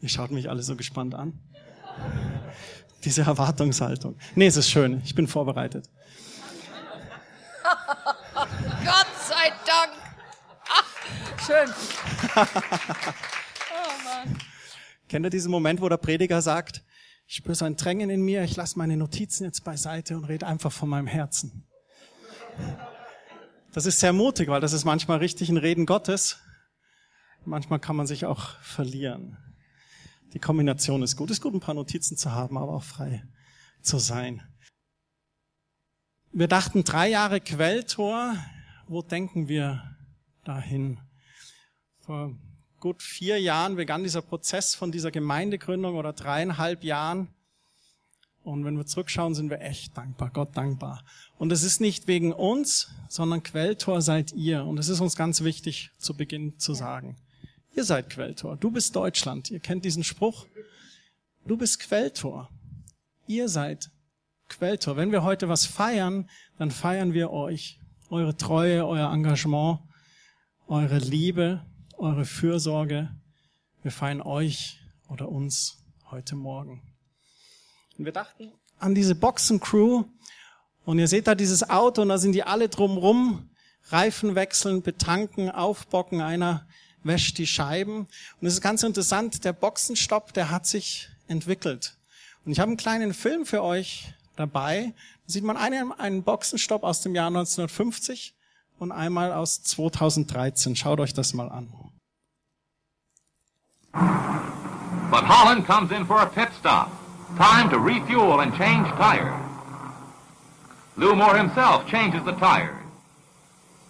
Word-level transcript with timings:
Ihr 0.00 0.08
schaut 0.08 0.30
mich 0.30 0.48
alle 0.48 0.62
so 0.62 0.76
gespannt 0.76 1.14
an. 1.14 1.38
Diese 3.04 3.22
Erwartungshaltung. 3.22 4.16
Nee, 4.34 4.46
es 4.46 4.56
ist 4.56 4.70
schön. 4.70 5.02
Ich 5.04 5.14
bin 5.14 5.26
vorbereitet. 5.26 5.88
Gott 8.84 9.06
sei 9.28 9.52
Dank. 9.66 9.92
Ach, 10.68 10.84
schön. 11.46 11.68
oh 12.36 14.04
Mann. 14.04 14.38
Kennt 15.08 15.26
ihr 15.26 15.30
diesen 15.30 15.50
Moment, 15.50 15.80
wo 15.80 15.88
der 15.88 15.96
Prediger 15.96 16.40
sagt, 16.40 16.82
ich 17.26 17.36
spüre 17.36 17.54
so 17.54 17.64
ein 17.64 17.76
Drängen 17.76 18.10
in 18.10 18.22
mir, 18.22 18.42
ich 18.42 18.56
lasse 18.56 18.78
meine 18.78 18.96
Notizen 18.96 19.44
jetzt 19.44 19.64
beiseite 19.64 20.16
und 20.16 20.24
rede 20.24 20.46
einfach 20.46 20.72
von 20.72 20.88
meinem 20.88 21.06
Herzen. 21.06 21.66
Das 23.72 23.86
ist 23.86 24.00
sehr 24.00 24.12
mutig, 24.12 24.48
weil 24.48 24.60
das 24.60 24.72
ist 24.72 24.84
manchmal 24.84 25.18
richtig 25.18 25.48
ein 25.48 25.56
Reden 25.56 25.86
Gottes. 25.86 26.38
Manchmal 27.44 27.78
kann 27.78 27.96
man 27.96 28.06
sich 28.06 28.26
auch 28.26 28.56
verlieren. 28.60 29.36
Die 30.32 30.38
Kombination 30.38 31.02
ist 31.02 31.16
gut. 31.16 31.30
Es 31.30 31.38
ist 31.38 31.42
gut, 31.42 31.54
ein 31.54 31.60
paar 31.60 31.74
Notizen 31.74 32.16
zu 32.16 32.32
haben, 32.32 32.56
aber 32.56 32.72
auch 32.72 32.84
frei 32.84 33.24
zu 33.82 33.98
sein. 33.98 34.42
Wir 36.32 36.46
dachten 36.46 36.84
drei 36.84 37.08
Jahre 37.08 37.40
Quelltor. 37.40 38.36
Wo 38.86 39.02
denken 39.02 39.48
wir 39.48 39.96
dahin? 40.44 41.00
Vor 41.98 42.36
gut 42.78 43.02
vier 43.02 43.40
Jahren 43.40 43.76
begann 43.76 44.04
dieser 44.04 44.22
Prozess 44.22 44.74
von 44.74 44.92
dieser 44.92 45.10
Gemeindegründung 45.10 45.96
oder 45.96 46.12
dreieinhalb 46.12 46.84
Jahren. 46.84 47.28
Und 48.42 48.64
wenn 48.64 48.76
wir 48.76 48.86
zurückschauen, 48.86 49.34
sind 49.34 49.50
wir 49.50 49.60
echt 49.60 49.96
dankbar, 49.96 50.30
Gott 50.30 50.56
dankbar. 50.56 51.04
Und 51.36 51.52
es 51.52 51.62
ist 51.62 51.80
nicht 51.80 52.06
wegen 52.06 52.32
uns, 52.32 52.90
sondern 53.08 53.42
Quelltor 53.42 54.00
seid 54.00 54.32
ihr. 54.32 54.64
Und 54.64 54.78
es 54.78 54.88
ist 54.88 55.00
uns 55.00 55.14
ganz 55.14 55.42
wichtig 55.42 55.90
zu 55.98 56.16
Beginn 56.16 56.58
zu 56.58 56.72
sagen. 56.74 57.16
Ihr 57.74 57.84
seid 57.84 58.10
Quelltor. 58.10 58.56
Du 58.56 58.70
bist 58.70 58.96
Deutschland. 58.96 59.50
Ihr 59.50 59.60
kennt 59.60 59.84
diesen 59.84 60.04
Spruch. 60.04 60.46
Du 61.46 61.56
bist 61.56 61.80
Quelltor. 61.80 62.50
Ihr 63.26 63.48
seid 63.48 63.90
Quelltor. 64.48 64.96
Wenn 64.96 65.12
wir 65.12 65.22
heute 65.22 65.48
was 65.48 65.66
feiern, 65.66 66.28
dann 66.58 66.70
feiern 66.70 67.14
wir 67.14 67.30
euch. 67.30 67.78
Eure 68.10 68.36
Treue, 68.36 68.86
euer 68.86 69.12
Engagement, 69.12 69.78
eure 70.66 70.98
Liebe, 70.98 71.64
eure 71.96 72.24
Fürsorge. 72.24 73.10
Wir 73.82 73.92
feiern 73.92 74.20
euch 74.20 74.80
oder 75.08 75.28
uns 75.28 75.84
heute 76.10 76.34
Morgen. 76.34 76.82
Und 77.96 78.04
wir 78.04 78.12
dachten 78.12 78.52
an 78.80 78.94
diese 78.94 79.14
Boxencrew. 79.14 80.04
Und 80.84 80.98
ihr 80.98 81.06
seht 81.06 81.28
da 81.28 81.34
dieses 81.34 81.68
Auto 81.70 82.02
und 82.02 82.08
da 82.08 82.18
sind 82.18 82.32
die 82.32 82.42
alle 82.42 82.68
drumrum. 82.68 83.50
Reifen 83.90 84.34
wechseln, 84.34 84.82
betanken, 84.82 85.50
aufbocken. 85.50 86.20
Einer 86.20 86.66
wäscht 87.02 87.38
die 87.38 87.46
Scheiben. 87.46 88.06
Und 88.40 88.46
es 88.46 88.54
ist 88.54 88.60
ganz 88.60 88.82
interessant, 88.82 89.44
der 89.44 89.52
Boxenstopp, 89.52 90.32
der 90.32 90.50
hat 90.50 90.66
sich 90.66 91.08
entwickelt. 91.28 91.96
Und 92.44 92.52
ich 92.52 92.60
habe 92.60 92.68
einen 92.68 92.76
kleinen 92.76 93.14
Film 93.14 93.46
für 93.46 93.62
euch 93.62 94.12
dabei. 94.36 94.92
Da 95.26 95.32
sieht 95.32 95.44
man 95.44 95.56
einen, 95.56 95.92
einen 95.92 96.22
Boxenstopp 96.22 96.82
aus 96.82 97.02
dem 97.02 97.14
Jahr 97.14 97.28
1950 97.28 98.34
und 98.78 98.92
einmal 98.92 99.32
aus 99.32 99.62
2013. 99.62 100.76
Schaut 100.76 101.00
euch 101.00 101.14
das 101.14 101.34
mal 101.34 101.48
an. 101.48 101.68
But 103.92 105.24
Holland 105.28 105.66
comes 105.66 105.90
in 105.90 106.06
for 106.06 106.20
a 106.20 106.26
pit 106.26 106.48
stop. 106.60 106.90
Time 107.36 107.68
to 107.70 107.78
refuel 107.78 108.40
and 108.40 108.54
change 108.56 108.88
tires. 108.96 109.34
Lou 110.96 111.14
Moore 111.14 111.36
himself 111.36 111.86
changes 111.86 112.22
the 112.24 112.32
tires. 112.32 112.79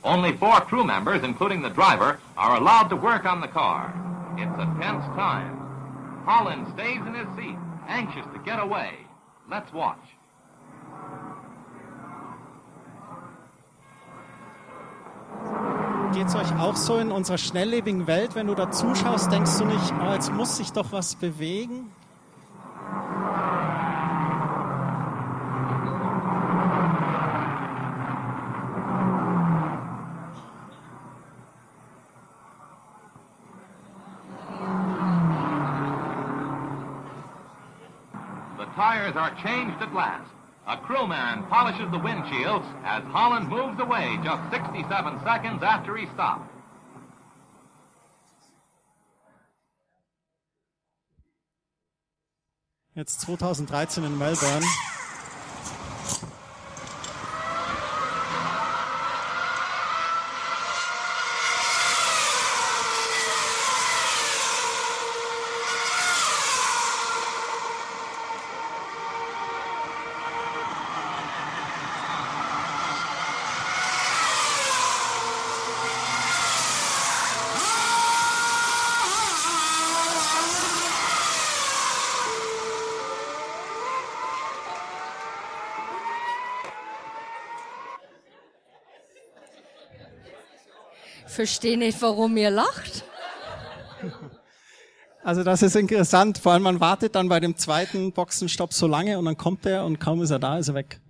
Only 0.02 0.36
four 0.36 0.60
crew 0.60 0.84
members, 0.84 1.22
including 1.22 1.62
the 1.62 1.68
driver, 1.68 2.18
are 2.36 2.56
allowed 2.56 2.88
to 2.88 2.96
work 2.96 3.26
on 3.26 3.40
the 3.40 3.48
car. 3.48 3.92
It's 4.38 4.58
a 4.58 4.66
tense 4.80 5.04
time. 5.14 5.58
Holland 6.24 6.66
stays 6.74 7.00
in 7.06 7.14
his 7.14 7.28
seat, 7.36 7.56
anxious 7.86 8.24
to 8.32 8.38
get 8.44 8.58
away. 8.60 8.94
Let's 9.50 9.72
watch. 9.72 9.98
Geht's 16.14 16.34
euch 16.34 16.52
auch 16.58 16.76
so 16.76 16.98
in 16.98 17.12
unserer 17.12 17.38
schnelllebigen 17.38 18.06
Welt, 18.06 18.34
wenn 18.34 18.48
du 18.48 18.54
da 18.54 18.70
zuschaust, 18.70 19.30
denkst 19.30 19.58
du 19.58 19.64
nicht, 19.64 19.92
oh, 20.00 20.12
jetzt 20.12 20.32
muss 20.32 20.56
sich 20.56 20.72
doch 20.72 20.90
was 20.92 21.14
bewegen? 21.14 21.92
Are 39.20 39.36
changed 39.42 39.76
at 39.82 39.94
last. 39.94 40.30
A 40.66 40.76
crewman 40.78 41.44
polishes 41.44 41.90
the 41.90 41.98
windshields 41.98 42.64
as 42.84 43.04
Holland 43.12 43.48
moves 43.48 43.78
away 43.80 44.18
just 44.24 44.50
67 44.50 45.20
seconds 45.22 45.62
after 45.62 45.96
he 45.96 46.06
stopped. 46.14 46.50
Jetzt 52.96 53.26
2013 53.26 54.04
in 54.04 54.18
Melbourne. 54.18 54.62
Verstehe 91.30 91.78
nicht, 91.78 92.00
warum 92.02 92.36
ihr 92.36 92.50
lacht. 92.50 93.04
Also 95.22 95.44
das 95.44 95.62
ist 95.62 95.76
interessant, 95.76 96.38
vor 96.38 96.52
allem 96.52 96.62
man 96.62 96.80
wartet 96.80 97.14
dann 97.14 97.28
bei 97.28 97.40
dem 97.40 97.56
zweiten 97.56 98.12
Boxenstopp 98.12 98.72
so 98.72 98.86
lange 98.86 99.18
und 99.18 99.26
dann 99.26 99.36
kommt 99.36 99.66
er 99.66 99.84
und 99.84 100.00
kaum 100.00 100.22
ist 100.22 100.30
er 100.30 100.38
da, 100.38 100.58
ist 100.58 100.68
er 100.68 100.74
weg. 100.74 101.00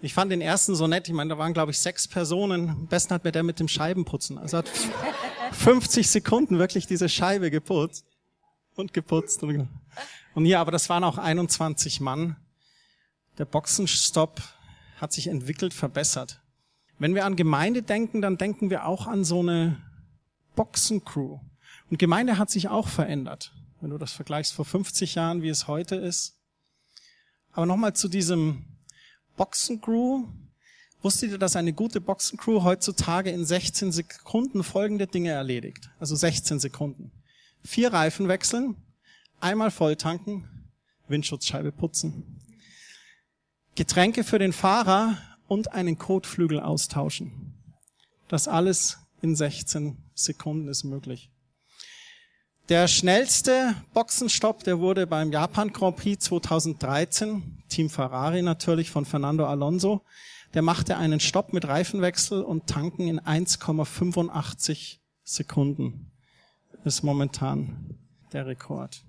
Ich 0.00 0.14
fand 0.14 0.32
den 0.32 0.40
ersten 0.40 0.74
so 0.74 0.86
nett, 0.86 1.06
ich 1.08 1.14
meine, 1.14 1.30
da 1.30 1.38
waren 1.38 1.52
glaube 1.52 1.72
ich 1.72 1.78
sechs 1.78 2.08
Personen, 2.08 2.70
am 2.70 2.86
besten 2.86 3.12
hat 3.12 3.24
mir 3.24 3.32
der 3.32 3.42
mit 3.42 3.60
dem 3.60 3.68
Scheibenputzen, 3.68 4.38
also 4.38 4.58
hat 4.58 4.70
50 5.52 6.08
Sekunden 6.08 6.58
wirklich 6.58 6.86
diese 6.86 7.08
Scheibe 7.08 7.50
geputzt 7.50 8.06
und 8.76 8.94
geputzt. 8.94 9.42
Und 9.42 10.44
hier, 10.44 10.60
aber 10.60 10.70
das 10.70 10.88
waren 10.88 11.04
auch 11.04 11.18
21 11.18 12.00
Mann. 12.00 12.36
Der 13.38 13.44
Boxenstopp 13.44 14.40
hat 15.00 15.12
sich 15.12 15.26
entwickelt, 15.26 15.74
verbessert. 15.74 16.40
Wenn 16.98 17.14
wir 17.14 17.26
an 17.26 17.36
Gemeinde 17.36 17.82
denken, 17.82 18.22
dann 18.22 18.38
denken 18.38 18.70
wir 18.70 18.86
auch 18.86 19.06
an 19.06 19.24
so 19.24 19.40
eine 19.40 19.82
Boxencrew. 20.54 21.38
Und 21.90 21.98
Gemeinde 21.98 22.38
hat 22.38 22.50
sich 22.50 22.68
auch 22.68 22.88
verändert. 22.88 23.52
Wenn 23.80 23.90
du 23.90 23.98
das 23.98 24.12
vergleichst 24.12 24.54
vor 24.54 24.64
50 24.64 25.14
Jahren, 25.14 25.42
wie 25.42 25.48
es 25.48 25.68
heute 25.68 25.96
ist. 25.96 26.40
Aber 27.52 27.66
nochmal 27.66 27.94
zu 27.94 28.08
diesem 28.08 28.64
Boxencrew. 29.36 30.24
Wusstet 31.02 31.30
ihr, 31.30 31.38
dass 31.38 31.56
eine 31.56 31.72
gute 31.72 32.00
Boxencrew 32.00 32.64
heutzutage 32.64 33.30
in 33.30 33.44
16 33.44 33.92
Sekunden 33.92 34.64
folgende 34.64 35.06
Dinge 35.06 35.30
erledigt? 35.30 35.90
Also 36.00 36.16
16 36.16 36.58
Sekunden. 36.58 37.12
Vier 37.62 37.92
Reifen 37.92 38.28
wechseln, 38.28 38.76
einmal 39.40 39.70
volltanken, 39.70 40.48
Windschutzscheibe 41.08 41.70
putzen. 41.70 42.40
Getränke 43.74 44.24
für 44.24 44.38
den 44.38 44.52
Fahrer 44.52 45.18
und 45.48 45.72
einen 45.72 45.98
Kotflügel 45.98 46.60
austauschen. 46.60 47.54
Das 48.28 48.48
alles 48.48 48.98
in 49.22 49.36
16 49.36 49.96
Sekunden 50.14 50.68
ist 50.68 50.84
möglich. 50.84 51.30
Der 52.68 52.88
schnellste 52.88 53.76
Boxenstopp, 53.94 54.64
der 54.64 54.80
wurde 54.80 55.06
beim 55.06 55.30
Japan 55.30 55.72
Grand 55.72 55.96
Prix 55.96 56.24
2013, 56.24 57.62
Team 57.68 57.88
Ferrari 57.88 58.42
natürlich 58.42 58.90
von 58.90 59.04
Fernando 59.04 59.46
Alonso. 59.46 60.02
Der 60.54 60.62
machte 60.62 60.96
einen 60.96 61.20
Stopp 61.20 61.52
mit 61.52 61.68
Reifenwechsel 61.68 62.42
und 62.42 62.66
Tanken 62.66 63.06
in 63.06 63.20
1,85 63.20 64.98
Sekunden. 65.22 66.10
Ist 66.84 67.04
momentan 67.04 67.96
der 68.32 68.46
Rekord 68.46 69.04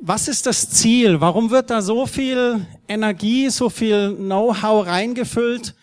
was 0.00 0.28
ist 0.28 0.46
das 0.46 0.70
Ziel? 0.70 1.20
Warum 1.20 1.50
wird 1.50 1.70
da 1.70 1.82
so 1.82 2.06
viel 2.06 2.66
Energie, 2.88 3.48
so 3.48 3.70
viel 3.70 4.14
Know-how 4.16 4.86
reingefüllt? 4.86 5.74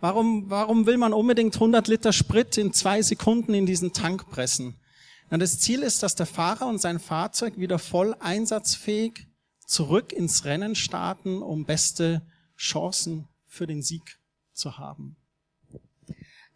Warum, 0.00 0.48
warum 0.48 0.86
will 0.86 0.96
man 0.96 1.12
unbedingt 1.12 1.54
100 1.54 1.88
Liter 1.88 2.12
Sprit 2.12 2.56
in 2.56 2.72
zwei 2.72 3.02
Sekunden 3.02 3.54
in 3.54 3.66
diesen 3.66 3.92
Tank 3.92 4.30
pressen? 4.30 4.76
Und 5.30 5.40
das 5.40 5.58
Ziel 5.58 5.82
ist, 5.82 6.02
dass 6.02 6.14
der 6.14 6.26
Fahrer 6.26 6.66
und 6.66 6.80
sein 6.80 6.98
Fahrzeug 6.98 7.58
wieder 7.58 7.78
voll 7.78 8.14
einsatzfähig 8.20 9.26
zurück 9.66 10.12
ins 10.12 10.44
Rennen 10.44 10.74
starten, 10.74 11.42
um 11.42 11.64
beste 11.64 12.22
Chancen 12.56 13.28
für 13.46 13.66
den 13.66 13.82
Sieg 13.82 14.18
zu 14.54 14.78
haben. 14.78 15.16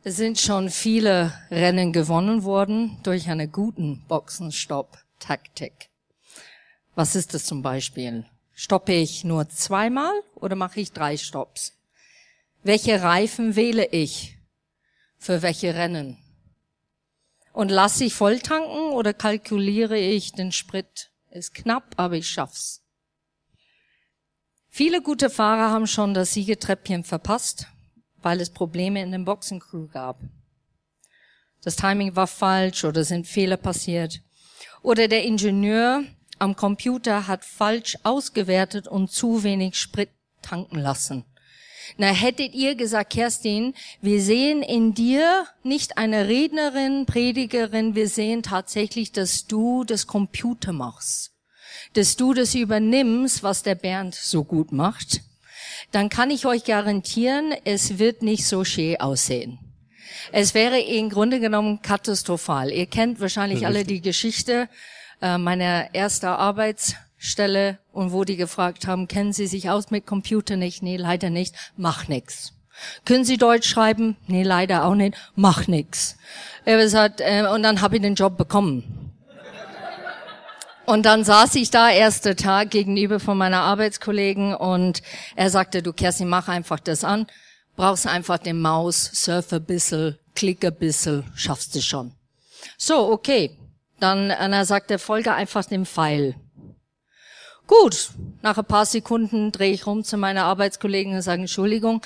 Es 0.03 0.17
sind 0.17 0.41
schon 0.41 0.71
viele 0.71 1.33
Rennen 1.51 1.93
gewonnen 1.93 2.43
worden 2.43 2.99
durch 3.03 3.29
eine 3.29 3.47
guten 3.47 4.05
Boxenstopp-Taktik. 4.09 5.92
Was 6.95 7.15
ist 7.17 7.33
das 7.33 7.47
zum 7.47 7.63
Beispiel? 7.63 8.27
Stoppe 8.53 8.93
ich 8.93 9.25
nur 9.25 9.49
zweimal 9.49 10.13
oder 10.35 10.57
mache 10.57 10.81
ich 10.81 10.93
drei 10.93 11.17
Stopps? 11.17 11.73
Welche 12.63 13.03
Reifen 13.03 13.57
wähle 13.57 13.87
ich? 13.87 14.37
Für 15.17 15.41
welche 15.41 15.75
Rennen? 15.75 16.19
Und 17.53 17.71
lasse 17.71 18.05
ich 18.05 18.15
voll 18.15 18.41
tanken 18.41 18.93
oder 18.93 19.15
kalkuliere 19.15 19.99
ich 19.99 20.33
den 20.33 20.53
Sprit? 20.53 21.11
Ist 21.31 21.55
knapp, 21.55 21.95
aber 21.97 22.17
ich 22.17 22.29
schaff's. 22.29 22.83
Viele 24.69 25.01
gute 25.01 25.31
Fahrer 25.31 25.71
haben 25.71 25.87
schon 25.87 26.13
das 26.13 26.35
Siegetreppchen 26.35 27.05
verpasst, 27.05 27.67
weil 28.21 28.41
es 28.41 28.51
Probleme 28.51 29.03
in 29.03 29.13
dem 29.13 29.25
Boxencrew 29.25 29.89
gab. 29.89 30.21
Das 31.63 31.77
Timing 31.77 32.17
war 32.17 32.27
falsch 32.27 32.85
oder 32.85 33.05
sind 33.05 33.27
Fehler 33.27 33.57
passiert. 33.57 34.21
Oder 34.83 35.09
der 35.09 35.25
Ingenieur 35.25 36.05
am 36.39 36.57
Computer 36.57 37.27
hat 37.27 37.45
falsch 37.45 37.97
ausgewertet 38.03 38.89
und 38.89 39.11
zu 39.11 39.43
wenig 39.43 39.77
Sprit 39.77 40.11
tanken 40.43 40.79
lassen. 40.79 41.25
Na, 41.97 42.07
hättet 42.07 42.55
ihr 42.55 42.75
gesagt, 42.75 43.13
Kerstin, 43.13 43.75
wir 44.01 44.23
sehen 44.23 44.63
in 44.63 44.95
dir 44.95 45.47
nicht 45.63 45.99
eine 45.99 46.29
Rednerin, 46.29 47.07
Predigerin, 47.07 47.95
wir 47.95 48.09
sehen 48.09 48.43
tatsächlich, 48.43 49.13
dass 49.13 49.47
du 49.47 49.85
das 49.85 50.07
Computer 50.07 50.73
machst. 50.73 51.33
Dass 51.95 52.17
du 52.17 52.33
das 52.33 52.55
übernimmst, 52.55 53.43
was 53.43 53.63
der 53.63 53.75
Bernd 53.75 54.15
so 54.15 54.45
gut 54.45 54.73
macht. 54.73 55.21
Dann 55.91 56.09
kann 56.09 56.31
ich 56.31 56.47
euch 56.47 56.65
garantieren, 56.65 57.53
es 57.65 57.99
wird 57.99 58.23
nicht 58.23 58.47
so 58.47 58.65
schön 58.65 59.01
aussehen. 59.01 59.59
Es 60.31 60.55
wäre 60.55 60.81
im 60.81 61.11
Grunde 61.11 61.41
genommen 61.41 61.83
katastrophal. 61.83 62.71
Ihr 62.71 62.87
kennt 62.87 63.21
wahrscheinlich 63.21 63.67
alle 63.67 63.85
die 63.85 64.01
Geschichte 64.01 64.69
äh, 65.23 65.39
meiner 65.39 65.95
ersten 65.95 66.27
Arbeits 66.27 66.97
Stelle 67.17 67.79
und 67.93 68.11
wo 68.11 68.25
die 68.25 68.37
gefragt 68.37 68.89
haben, 68.89 69.07
kennen 69.07 69.33
Sie 69.33 69.47
sich 69.47 69.71
aus 69.71 69.93
mit 69.93 70.07
Computer 70.07 70.57
nicht? 70.57 70.83
Nee, 70.83 70.97
leider 70.97 71.31
nicht. 71.31 71.55
Mach 71.77 72.09
nix. 72.09 72.53
Können 73.05 73.25
Sie 73.25 73.37
Deutsch 73.37 73.69
schreiben? 73.69 74.17
Nee, 74.27 74.43
leider 74.43 74.85
auch 74.85 74.97
nicht. 74.97 75.17
Mach 75.37 75.69
nix. 75.69 76.17
Er 76.65 76.79
gesagt, 76.79 77.21
äh, 77.21 77.47
und 77.47 77.63
dann 77.63 77.81
habe 77.81 77.97
ich 77.97 78.03
den 78.03 78.17
Job 78.17 78.37
bekommen. 78.37 79.13
Und 80.85 81.07
dann 81.07 81.23
saß 81.23 81.55
ich 81.55 81.71
da 81.71 81.91
erster 81.91 82.35
Tag 82.35 82.71
gegenüber 82.71 83.21
von 83.21 83.39
meiner 83.39 83.61
Arbeitskollegen 83.61 84.55
und 84.55 85.01
er 85.37 85.49
sagte, 85.49 85.81
du 85.81 85.93
Kerstin, 85.93 86.29
mach 86.29 86.49
einfach 86.49 86.81
das 86.81 87.05
an, 87.05 87.29
brauchst 87.77 88.09
einfach 88.09 88.39
den 88.39 88.61
Maus, 88.61 89.11
surfe 89.15 89.61
bisschen, 89.61 90.19
klicke 90.35 90.73
bisschen, 90.73 91.23
schaffst 91.37 91.77
du 91.77 91.81
schon. 91.81 92.13
So, 92.77 93.13
okay. 93.13 93.57
Dann, 94.03 94.33
und 94.33 94.53
er 94.53 94.99
folge 94.99 95.33
einfach 95.33 95.65
dem 95.65 95.87
Pfeil. 95.87 96.35
Gut, 97.69 98.11
nach 98.43 98.59
ein 98.59 98.65
paar 98.65 98.85
Sekunden 98.85 99.53
drehe 99.53 99.73
ich 99.73 99.87
rum 99.87 100.03
zu 100.03 100.17
meiner 100.17 100.43
Arbeitskollegen 100.43 101.15
und 101.15 101.23
sage, 101.23 101.43
Entschuldigung, 101.43 102.03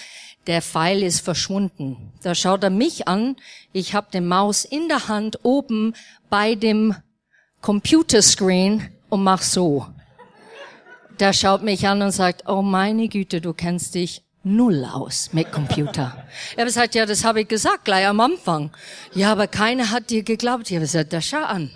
der 0.46 0.60
Pfeil 0.60 1.02
ist 1.02 1.20
verschwunden. 1.20 2.12
Da 2.22 2.34
schaut 2.34 2.62
er 2.62 2.68
mich 2.68 3.08
an, 3.08 3.36
ich 3.72 3.94
habe 3.94 4.10
den 4.12 4.28
Maus 4.28 4.66
in 4.66 4.88
der 4.88 5.08
Hand 5.08 5.38
oben 5.42 5.94
bei 6.28 6.54
dem 6.54 6.94
Computerscreen 7.62 8.90
und 9.08 9.24
mach 9.24 9.40
so. 9.40 9.86
Der 11.18 11.32
schaut 11.32 11.62
mich 11.62 11.88
an 11.88 12.02
und 12.02 12.10
sagt, 12.10 12.46
oh 12.46 12.60
meine 12.60 13.08
Güte, 13.08 13.40
du 13.40 13.54
kennst 13.54 13.94
dich 13.94 14.22
null 14.44 14.84
aus 14.84 15.30
mit 15.32 15.50
Computer. 15.50 16.24
Er 16.56 16.66
gesagt, 16.66 16.94
ja, 16.94 17.06
das 17.06 17.24
habe 17.24 17.40
ich 17.40 17.48
gesagt, 17.48 17.86
gleich 17.86 18.06
am 18.06 18.20
Anfang. 18.20 18.70
Ja, 19.14 19.32
aber 19.32 19.46
keiner 19.46 19.90
hat 19.90 20.10
dir 20.10 20.22
geglaubt. 20.22 20.70
Ich 20.70 20.76
habe 20.76 20.84
gesagt, 20.84 21.14
da 21.14 21.22
schau 21.22 21.42
an. 21.42 21.70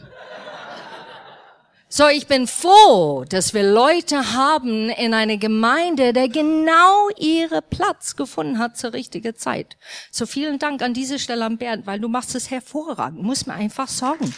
So, 1.92 2.06
ich 2.06 2.28
bin 2.28 2.46
froh, 2.46 3.24
dass 3.28 3.52
wir 3.52 3.64
Leute 3.64 4.32
haben 4.34 4.90
in 4.90 5.12
einer 5.12 5.38
Gemeinde, 5.38 6.12
der 6.12 6.28
genau 6.28 7.08
ihre 7.18 7.62
Platz 7.62 8.14
gefunden 8.14 8.60
hat 8.60 8.76
zur 8.76 8.92
richtigen 8.92 9.34
Zeit. 9.34 9.76
So 10.12 10.24
vielen 10.24 10.60
Dank 10.60 10.82
an 10.82 10.94
diese 10.94 11.18
Stelle 11.18 11.44
an 11.44 11.58
Bernd, 11.58 11.88
weil 11.88 11.98
du 11.98 12.06
machst 12.06 12.36
es 12.36 12.48
hervorragend, 12.48 13.20
muss 13.24 13.46
man 13.46 13.58
einfach 13.58 13.88
sagen. 13.88 14.32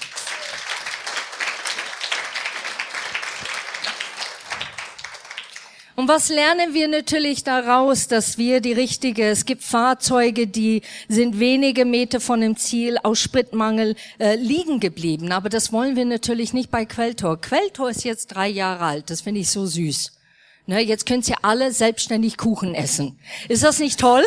Und 6.02 6.08
was 6.08 6.30
lernen 6.30 6.74
wir 6.74 6.88
natürlich 6.88 7.44
daraus, 7.44 8.08
dass 8.08 8.36
wir 8.36 8.60
die 8.60 8.72
richtige, 8.72 9.28
es 9.28 9.44
gibt 9.44 9.62
Fahrzeuge, 9.62 10.48
die 10.48 10.82
sind 11.06 11.38
wenige 11.38 11.84
Meter 11.84 12.18
von 12.18 12.40
dem 12.40 12.56
Ziel 12.56 12.98
aus 13.04 13.20
Spritmangel 13.20 13.94
äh, 14.18 14.34
liegen 14.34 14.80
geblieben. 14.80 15.30
Aber 15.30 15.48
das 15.48 15.72
wollen 15.72 15.94
wir 15.94 16.04
natürlich 16.04 16.52
nicht 16.54 16.72
bei 16.72 16.86
Quelltor. 16.86 17.40
Quelltor 17.40 17.90
ist 17.90 18.02
jetzt 18.02 18.34
drei 18.34 18.48
Jahre 18.48 18.84
alt, 18.84 19.10
das 19.10 19.20
finde 19.20 19.42
ich 19.42 19.50
so 19.50 19.64
süß. 19.64 20.18
Ne, 20.66 20.80
jetzt 20.80 21.06
könnt 21.06 21.28
ihr 21.28 21.36
alle 21.42 21.70
selbstständig 21.70 22.36
Kuchen 22.36 22.74
essen. 22.74 23.20
Ist 23.48 23.62
das 23.62 23.78
nicht 23.78 24.00
toll? 24.00 24.24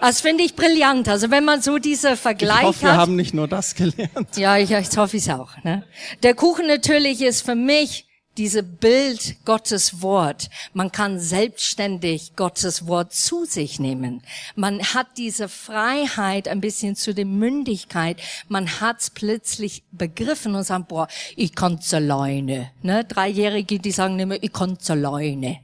Das 0.00 0.22
finde 0.22 0.42
ich 0.42 0.56
brillant. 0.56 1.06
Also 1.06 1.30
wenn 1.30 1.44
man 1.44 1.60
so 1.60 1.76
diese 1.76 2.16
Vergleich 2.16 2.60
ich 2.60 2.66
hoffe, 2.66 2.86
hat. 2.86 2.94
Wir 2.94 2.96
haben 2.96 3.16
nicht 3.16 3.34
nur 3.34 3.46
das 3.46 3.74
gelernt. 3.74 4.38
Ja, 4.38 4.56
ich, 4.56 4.70
ich 4.70 4.96
hoffe 4.96 5.18
es 5.18 5.28
auch. 5.28 5.50
Ne? 5.64 5.84
Der 6.22 6.34
Kuchen 6.34 6.66
natürlich 6.66 7.20
ist 7.20 7.42
für 7.42 7.56
mich 7.56 8.06
diese 8.38 8.62
Bild 8.62 9.44
Gottes 9.44 10.00
Wort. 10.00 10.48
Man 10.72 10.90
kann 10.90 11.20
selbstständig 11.20 12.34
Gottes 12.36 12.86
Wort 12.86 13.12
zu 13.12 13.44
sich 13.44 13.78
nehmen. 13.78 14.22
Man 14.54 14.82
hat 14.82 15.06
diese 15.16 15.48
Freiheit 15.48 16.48
ein 16.48 16.60
bisschen 16.60 16.96
zu 16.96 17.14
der 17.14 17.26
Mündigkeit. 17.26 18.20
Man 18.48 18.80
hat's 18.80 19.10
plötzlich 19.10 19.82
begriffen 19.92 20.54
und 20.54 20.64
sagt, 20.64 20.88
boah, 20.88 21.08
ich 21.36 21.54
kann's 21.54 21.92
alleine. 21.92 22.70
Ne? 22.82 23.04
Dreijährige, 23.04 23.78
die 23.78 23.90
sagen 23.90 24.18
immer, 24.18 24.42
ich 24.42 24.52
kann's 24.52 24.90
alleine. 24.90 25.60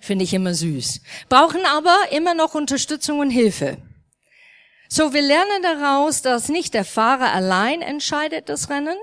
Finde 0.00 0.24
ich 0.24 0.34
immer 0.34 0.54
süß. 0.54 1.00
Brauchen 1.28 1.64
aber 1.66 1.96
immer 2.12 2.34
noch 2.34 2.54
Unterstützung 2.54 3.18
und 3.18 3.30
Hilfe. 3.30 3.78
So, 4.88 5.12
wir 5.12 5.22
lernen 5.22 5.62
daraus, 5.62 6.22
dass 6.22 6.48
nicht 6.48 6.72
der 6.74 6.84
Fahrer 6.84 7.32
allein 7.32 7.82
entscheidet 7.82 8.48
das 8.48 8.70
Rennen, 8.70 8.96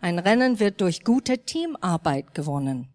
ein 0.00 0.18
Rennen 0.18 0.60
wird 0.60 0.80
durch 0.80 1.04
gute 1.04 1.38
Teamarbeit 1.38 2.34
gewonnen. 2.34 2.88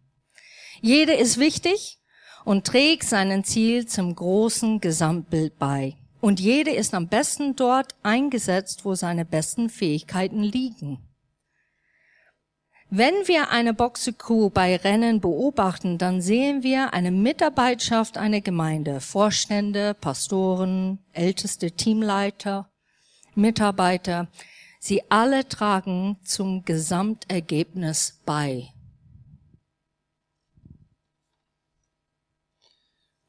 Jede 0.81 1.13
ist 1.13 1.39
wichtig 1.39 2.00
und 2.43 2.65
trägt 2.65 3.05
seinen 3.05 3.43
Ziel 3.43 3.88
zum 3.88 4.15
großen 4.15 4.79
Gesamtbild 4.79 5.57
bei. 5.57 5.95
Und 6.21 6.39
jede 6.39 6.71
ist 6.71 6.93
am 6.93 7.07
besten 7.07 7.55
dort 7.55 7.95
eingesetzt, 8.03 8.85
wo 8.85 8.95
seine 8.95 9.25
besten 9.25 9.69
Fähigkeiten 9.69 10.41
liegen. 10.41 11.00
Wenn 12.89 13.13
wir 13.25 13.50
eine 13.50 13.74
Boxecrew 13.74 14.50
bei 14.50 14.75
Rennen 14.75 15.19
beobachten, 15.19 15.97
dann 15.97 16.21
sehen 16.21 16.63
wir 16.63 16.93
eine 16.93 17.12
Mitarbeitschaft 17.12 18.17
einer 18.17 18.41
Gemeinde, 18.41 19.01
Vorstände, 19.01 19.95
Pastoren, 19.95 21.00
älteste 21.12 21.71
Teamleiter, 21.71 22.69
Mitarbeiter, 23.33 24.27
Sie 24.88 25.01
alle 25.10 25.50
tragen 25.50 26.20
zum 26.24 26.63
Gesamtergebnis 26.63 28.22
bei. 28.24 28.72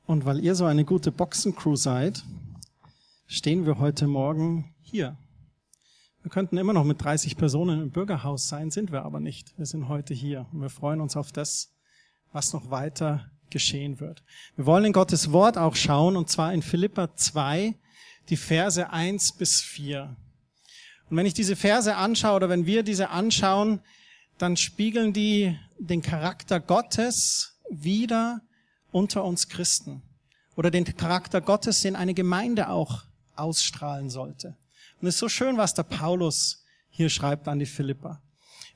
Und 0.04 0.26
weil 0.26 0.40
ihr 0.40 0.54
so 0.54 0.66
eine 0.66 0.84
gute 0.84 1.10
Boxencrew 1.10 1.74
seid, 1.76 2.22
stehen 3.26 3.64
wir 3.64 3.78
heute 3.78 4.06
Morgen 4.06 4.74
hier. 4.82 5.16
Wir 6.20 6.30
könnten 6.30 6.58
immer 6.58 6.74
noch 6.74 6.84
mit 6.84 7.02
30 7.02 7.38
Personen 7.38 7.84
im 7.84 7.90
Bürgerhaus 7.90 8.48
sein, 8.48 8.70
sind 8.70 8.92
wir 8.92 9.06
aber 9.06 9.20
nicht. 9.20 9.56
Wir 9.56 9.64
sind 9.64 9.88
heute 9.88 10.12
hier 10.12 10.46
und 10.52 10.60
wir 10.60 10.68
freuen 10.68 11.00
uns 11.00 11.16
auf 11.16 11.32
das, 11.32 11.72
was 12.32 12.52
noch 12.52 12.68
weiter 12.70 13.30
geschehen 13.48 13.98
wird. 13.98 14.22
Wir 14.56 14.66
wollen 14.66 14.84
in 14.84 14.92
Gottes 14.92 15.32
Wort 15.32 15.56
auch 15.56 15.74
schauen 15.74 16.18
und 16.18 16.28
zwar 16.28 16.52
in 16.52 16.60
Philippa 16.60 17.16
2, 17.16 17.74
die 18.28 18.36
Verse 18.36 18.90
1 18.90 19.32
bis 19.38 19.62
4. 19.62 20.18
Und 21.08 21.16
wenn 21.16 21.26
ich 21.26 21.34
diese 21.34 21.56
Verse 21.56 21.94
anschaue 21.94 22.36
oder 22.36 22.48
wenn 22.48 22.66
wir 22.66 22.82
diese 22.82 23.10
anschauen, 23.10 23.80
dann 24.38 24.56
spiegeln 24.56 25.12
die 25.12 25.58
den 25.78 26.02
Charakter 26.02 26.60
Gottes 26.60 27.58
wieder 27.70 28.40
unter 28.90 29.24
uns 29.24 29.48
Christen. 29.48 30.02
Oder 30.56 30.70
den 30.70 30.84
Charakter 30.84 31.40
Gottes, 31.40 31.82
den 31.82 31.96
eine 31.96 32.14
Gemeinde 32.14 32.68
auch 32.68 33.04
ausstrahlen 33.36 34.10
sollte. 34.10 34.56
Und 35.00 35.08
es 35.08 35.16
ist 35.16 35.20
so 35.20 35.28
schön, 35.28 35.56
was 35.56 35.74
der 35.74 35.82
Paulus 35.82 36.64
hier 36.90 37.10
schreibt 37.10 37.46
an 37.48 37.58
die 37.58 37.66
Philippa. 37.66 38.22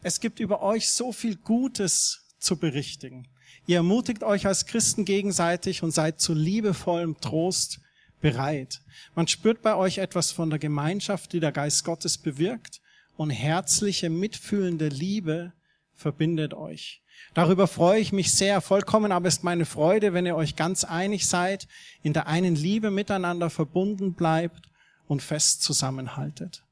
Es 0.02 0.20
gibt 0.20 0.40
über 0.40 0.62
euch 0.62 0.90
so 0.90 1.12
viel 1.12 1.36
Gutes 1.36 2.26
zu 2.38 2.56
berichtigen. 2.56 3.28
Ihr 3.66 3.76
ermutigt 3.76 4.22
euch 4.22 4.46
als 4.46 4.66
Christen 4.66 5.04
gegenseitig 5.04 5.82
und 5.82 5.92
seid 5.92 6.20
zu 6.20 6.34
liebevollem 6.34 7.20
Trost 7.20 7.80
bereit. 8.20 8.80
Man 9.14 9.28
spürt 9.28 9.62
bei 9.62 9.74
euch 9.74 9.98
etwas 9.98 10.32
von 10.32 10.50
der 10.50 10.58
Gemeinschaft, 10.58 11.32
die 11.32 11.40
der 11.40 11.52
Geist 11.52 11.84
Gottes 11.84 12.18
bewirkt 12.18 12.80
und 13.16 13.30
herzliche, 13.30 14.10
mitfühlende 14.10 14.88
Liebe 14.88 15.52
verbindet 15.94 16.54
euch. 16.54 17.02
Darüber 17.34 17.66
freue 17.66 18.00
ich 18.00 18.12
mich 18.12 18.32
sehr. 18.32 18.60
Vollkommen 18.60 19.12
aber 19.12 19.28
ist 19.28 19.44
meine 19.44 19.66
Freude, 19.66 20.14
wenn 20.14 20.26
ihr 20.26 20.36
euch 20.36 20.56
ganz 20.56 20.84
einig 20.84 21.26
seid, 21.26 21.68
in 22.02 22.12
der 22.12 22.26
einen 22.26 22.56
Liebe 22.56 22.90
miteinander 22.90 23.50
verbunden 23.50 24.14
bleibt 24.14 24.68
und 25.06 25.22
fest 25.22 25.62
zusammenhaltet. 25.62 26.64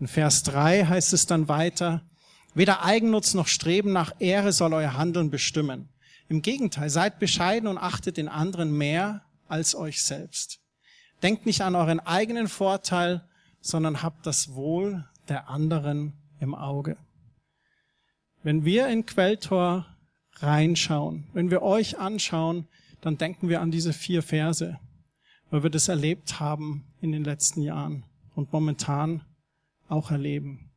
In 0.00 0.08
Vers 0.08 0.42
3 0.44 0.86
heißt 0.86 1.12
es 1.12 1.26
dann 1.26 1.48
weiter, 1.48 2.02
weder 2.54 2.84
Eigennutz 2.84 3.34
noch 3.34 3.46
Streben 3.46 3.92
nach 3.92 4.12
Ehre 4.20 4.52
soll 4.52 4.72
euer 4.72 4.96
Handeln 4.96 5.30
bestimmen. 5.30 5.88
Im 6.28 6.42
Gegenteil, 6.42 6.90
seid 6.90 7.18
bescheiden 7.18 7.68
und 7.68 7.78
achtet 7.78 8.16
den 8.16 8.28
anderen 8.28 8.72
mehr 8.76 9.22
als 9.48 9.74
euch 9.74 10.02
selbst. 10.02 10.60
Denkt 11.22 11.46
nicht 11.46 11.62
an 11.62 11.74
euren 11.74 12.00
eigenen 12.00 12.48
Vorteil, 12.48 13.26
sondern 13.60 14.02
habt 14.02 14.26
das 14.26 14.54
Wohl 14.54 15.04
der 15.28 15.48
anderen 15.48 16.12
im 16.40 16.54
Auge. 16.54 16.96
Wenn 18.42 18.64
wir 18.64 18.88
in 18.88 19.04
Quelltor 19.04 19.86
reinschauen, 20.36 21.28
wenn 21.32 21.50
wir 21.50 21.62
euch 21.62 21.98
anschauen, 21.98 22.68
dann 23.00 23.18
denken 23.18 23.48
wir 23.48 23.60
an 23.60 23.70
diese 23.70 23.92
vier 23.92 24.22
Verse, 24.22 24.78
weil 25.50 25.62
wir 25.62 25.70
das 25.70 25.88
erlebt 25.88 26.40
haben 26.40 26.86
in 27.00 27.12
den 27.12 27.24
letzten 27.24 27.62
Jahren 27.62 28.04
und 28.34 28.52
momentan 28.52 29.24
auch 29.88 30.10
erleben. 30.10 30.70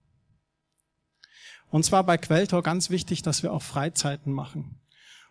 Und 1.69 1.85
zwar 1.85 2.03
bei 2.03 2.17
Quelltor 2.17 2.63
ganz 2.63 2.89
wichtig, 2.89 3.21
dass 3.21 3.43
wir 3.43 3.53
auch 3.53 3.61
Freizeiten 3.61 4.33
machen. 4.33 4.79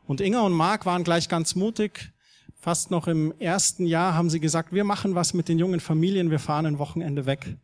Und 0.06 0.20
Inga 0.20 0.40
und 0.40 0.52
Marc 0.52 0.86
waren 0.86 1.04
gleich 1.04 1.28
ganz 1.28 1.54
mutig. 1.54 2.12
Fast 2.60 2.90
noch 2.90 3.06
im 3.08 3.32
ersten 3.38 3.86
Jahr 3.86 4.12
haben 4.14 4.28
sie 4.28 4.38
gesagt, 4.38 4.72
wir 4.72 4.84
machen 4.84 5.14
was 5.14 5.32
mit 5.32 5.48
den 5.48 5.58
jungen 5.58 5.80
Familien, 5.80 6.30
wir 6.30 6.38
fahren 6.38 6.66
ein 6.66 6.78
Wochenende 6.78 7.24
weg. 7.24 7.56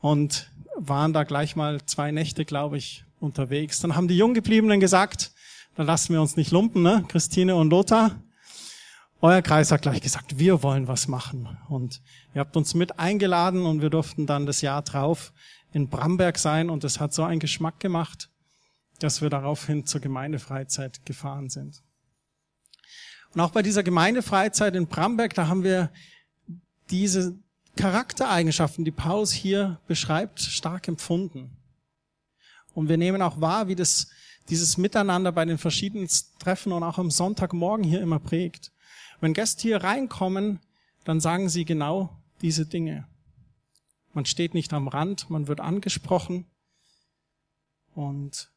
Und 0.00 0.50
waren 0.76 1.12
da 1.12 1.24
gleich 1.24 1.56
mal 1.56 1.84
zwei 1.84 2.10
Nächte, 2.10 2.46
glaube 2.46 2.78
ich, 2.78 3.04
unterwegs. 3.20 3.80
Dann 3.80 3.94
haben 3.94 4.08
die 4.08 4.16
Junggebliebenen 4.16 4.80
gesagt, 4.80 5.32
da 5.76 5.82
lassen 5.82 6.14
wir 6.14 6.22
uns 6.22 6.36
nicht 6.36 6.52
lumpen, 6.52 6.82
ne? 6.82 7.04
Christine 7.08 7.54
und 7.54 7.68
Lothar. 7.70 8.12
Euer 9.20 9.42
Kreis 9.42 9.70
hat 9.70 9.82
gleich 9.82 10.00
gesagt, 10.00 10.38
wir 10.38 10.62
wollen 10.62 10.88
was 10.88 11.06
machen. 11.06 11.58
Und 11.68 12.00
ihr 12.34 12.40
habt 12.40 12.56
uns 12.56 12.74
mit 12.74 12.98
eingeladen 12.98 13.66
und 13.66 13.82
wir 13.82 13.90
durften 13.90 14.26
dann 14.26 14.46
das 14.46 14.62
Jahr 14.62 14.82
drauf 14.82 15.32
in 15.72 15.88
Bramberg 15.88 16.38
sein 16.38 16.70
und 16.70 16.82
es 16.84 16.98
hat 16.98 17.12
so 17.12 17.24
einen 17.24 17.40
Geschmack 17.40 17.78
gemacht, 17.78 18.30
dass 19.00 19.20
wir 19.20 19.28
daraufhin 19.28 19.84
zur 19.86 20.00
Gemeindefreizeit 20.00 21.04
gefahren 21.04 21.50
sind. 21.50 21.82
Und 23.34 23.40
auch 23.40 23.50
bei 23.50 23.62
dieser 23.62 23.82
Gemeindefreizeit 23.82 24.76
in 24.76 24.86
Bramberg, 24.86 25.34
da 25.34 25.48
haben 25.48 25.64
wir 25.64 25.90
diese 26.90 27.36
Charaktereigenschaften, 27.76 28.84
die 28.84 28.92
Paulus 28.92 29.32
hier 29.32 29.80
beschreibt, 29.88 30.40
stark 30.40 30.86
empfunden. 30.86 31.56
Und 32.74 32.88
wir 32.88 32.96
nehmen 32.96 33.22
auch 33.22 33.40
wahr, 33.40 33.66
wie 33.66 33.74
das, 33.74 34.08
dieses 34.48 34.76
Miteinander 34.76 35.32
bei 35.32 35.44
den 35.44 35.58
verschiedenen 35.58 36.08
Treffen 36.38 36.72
und 36.72 36.82
auch 36.82 36.98
am 36.98 37.10
Sonntagmorgen 37.10 37.84
hier 37.84 38.00
immer 38.00 38.20
prägt. 38.20 38.70
Wenn 39.20 39.32
Gäste 39.32 39.62
hier 39.62 39.82
reinkommen, 39.82 40.60
dann 41.04 41.20
sagen 41.20 41.48
sie 41.48 41.64
genau 41.64 42.16
diese 42.40 42.66
Dinge. 42.66 43.06
Man 44.12 44.26
steht 44.26 44.54
nicht 44.54 44.72
am 44.72 44.86
Rand, 44.86 45.28
man 45.28 45.48
wird 45.48 45.60
angesprochen 45.60 46.46
und 47.94 48.50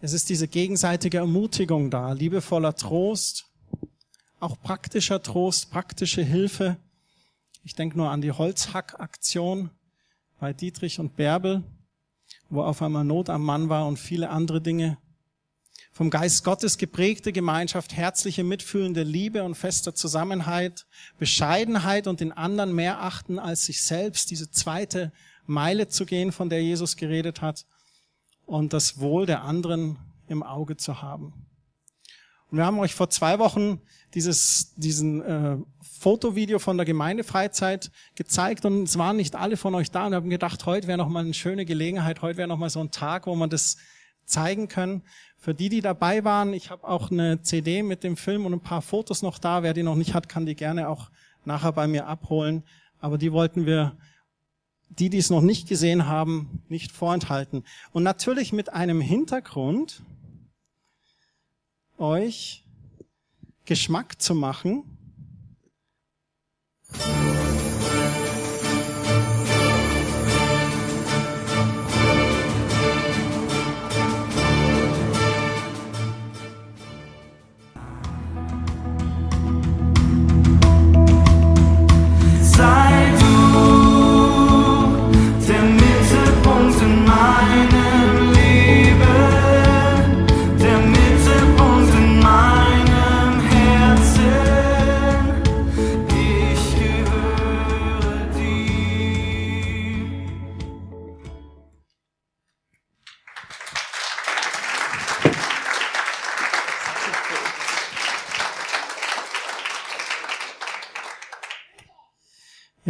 es 0.00 0.12
ist 0.12 0.28
diese 0.30 0.48
gegenseitige 0.48 1.18
Ermutigung 1.18 1.90
da, 1.90 2.12
liebevoller 2.12 2.74
Trost, 2.74 3.46
auch 4.44 4.60
praktischer 4.60 5.22
Trost, 5.22 5.70
praktische 5.70 6.22
Hilfe. 6.22 6.76
Ich 7.64 7.74
denke 7.74 7.96
nur 7.96 8.10
an 8.10 8.20
die 8.20 8.32
Holzhackaktion 8.32 9.70
bei 10.38 10.52
Dietrich 10.52 11.00
und 11.00 11.16
Bärbel 11.16 11.64
wo 12.50 12.62
auf 12.62 12.82
einmal 12.82 13.04
Not 13.04 13.30
am 13.30 13.42
Mann 13.42 13.68
war 13.68 13.86
und 13.86 13.98
viele 13.98 14.30
andere 14.30 14.60
Dinge. 14.60 14.98
Vom 15.92 16.10
Geist 16.10 16.44
Gottes 16.44 16.78
geprägte 16.78 17.32
Gemeinschaft, 17.32 17.94
herzliche, 17.94 18.42
mitfühlende 18.42 19.02
Liebe 19.02 19.44
und 19.44 19.54
fester 19.54 19.94
Zusammenhalt, 19.94 20.86
Bescheidenheit 21.18 22.06
und 22.06 22.20
den 22.20 22.32
anderen 22.32 22.74
mehr 22.74 23.02
achten 23.02 23.38
als 23.38 23.66
sich 23.66 23.82
selbst, 23.82 24.30
diese 24.30 24.50
zweite 24.50 25.12
Meile 25.46 25.88
zu 25.88 26.04
gehen, 26.04 26.32
von 26.32 26.48
der 26.48 26.62
Jesus 26.62 26.96
geredet 26.96 27.42
hat, 27.42 27.66
und 28.46 28.72
das 28.72 28.98
Wohl 28.98 29.24
der 29.24 29.42
anderen 29.42 29.98
im 30.26 30.42
Auge 30.42 30.76
zu 30.76 31.00
haben. 31.00 31.32
Und 32.50 32.58
wir 32.58 32.66
haben 32.66 32.78
euch 32.78 32.94
vor 32.94 33.08
zwei 33.08 33.38
Wochen 33.38 33.80
dieses, 34.14 34.74
diesen 34.76 35.22
äh, 35.22 35.56
Fotovideo 35.82 36.58
von 36.58 36.76
der 36.76 36.86
Gemeindefreizeit 36.86 37.90
gezeigt 38.14 38.64
und 38.64 38.84
es 38.84 38.98
waren 38.98 39.16
nicht 39.16 39.34
alle 39.36 39.56
von 39.56 39.74
euch 39.74 39.90
da 39.90 40.06
und 40.06 40.14
haben 40.14 40.30
gedacht, 40.30 40.66
heute 40.66 40.86
wäre 40.86 40.98
noch 40.98 41.08
mal 41.08 41.24
eine 41.24 41.34
schöne 41.34 41.64
Gelegenheit, 41.64 42.22
heute 42.22 42.38
wäre 42.38 42.48
noch 42.48 42.58
mal 42.58 42.70
so 42.70 42.80
ein 42.80 42.90
Tag, 42.90 43.26
wo 43.26 43.34
man 43.34 43.50
das 43.50 43.76
zeigen 44.24 44.68
können. 44.68 45.02
Für 45.38 45.54
die, 45.54 45.68
die 45.68 45.80
dabei 45.80 46.24
waren, 46.24 46.52
ich 46.54 46.70
habe 46.70 46.86
auch 46.86 47.10
eine 47.10 47.42
CD 47.42 47.82
mit 47.82 48.02
dem 48.04 48.16
Film 48.16 48.46
und 48.46 48.54
ein 48.54 48.60
paar 48.60 48.82
Fotos 48.82 49.22
noch 49.22 49.38
da. 49.38 49.62
Wer 49.62 49.74
die 49.74 49.82
noch 49.82 49.96
nicht 49.96 50.14
hat, 50.14 50.28
kann 50.28 50.46
die 50.46 50.54
gerne 50.54 50.88
auch 50.88 51.10
nachher 51.44 51.72
bei 51.72 51.86
mir 51.86 52.06
abholen. 52.06 52.64
Aber 53.00 53.18
die 53.18 53.32
wollten 53.32 53.66
wir, 53.66 53.96
die, 54.88 55.10
die 55.10 55.18
es 55.18 55.28
noch 55.28 55.42
nicht 55.42 55.68
gesehen 55.68 56.06
haben, 56.06 56.62
nicht 56.68 56.92
vorenthalten. 56.92 57.64
Und 57.92 58.02
natürlich 58.02 58.52
mit 58.52 58.72
einem 58.72 59.00
Hintergrund, 59.00 60.02
euch 61.98 62.63
Geschmack 63.64 64.20
zu 64.20 64.34
machen. 64.34 64.84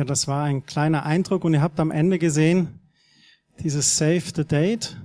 Ja, 0.04 0.08
das 0.08 0.28
war 0.28 0.44
ein 0.44 0.66
kleiner 0.66 1.06
Eindruck 1.06 1.44
und 1.44 1.54
ihr 1.54 1.62
habt 1.62 1.80
am 1.80 1.90
Ende 1.90 2.18
gesehen, 2.18 2.78
dieses 3.60 3.96
Save 3.96 4.20
the 4.36 4.44
Date. 4.44 5.00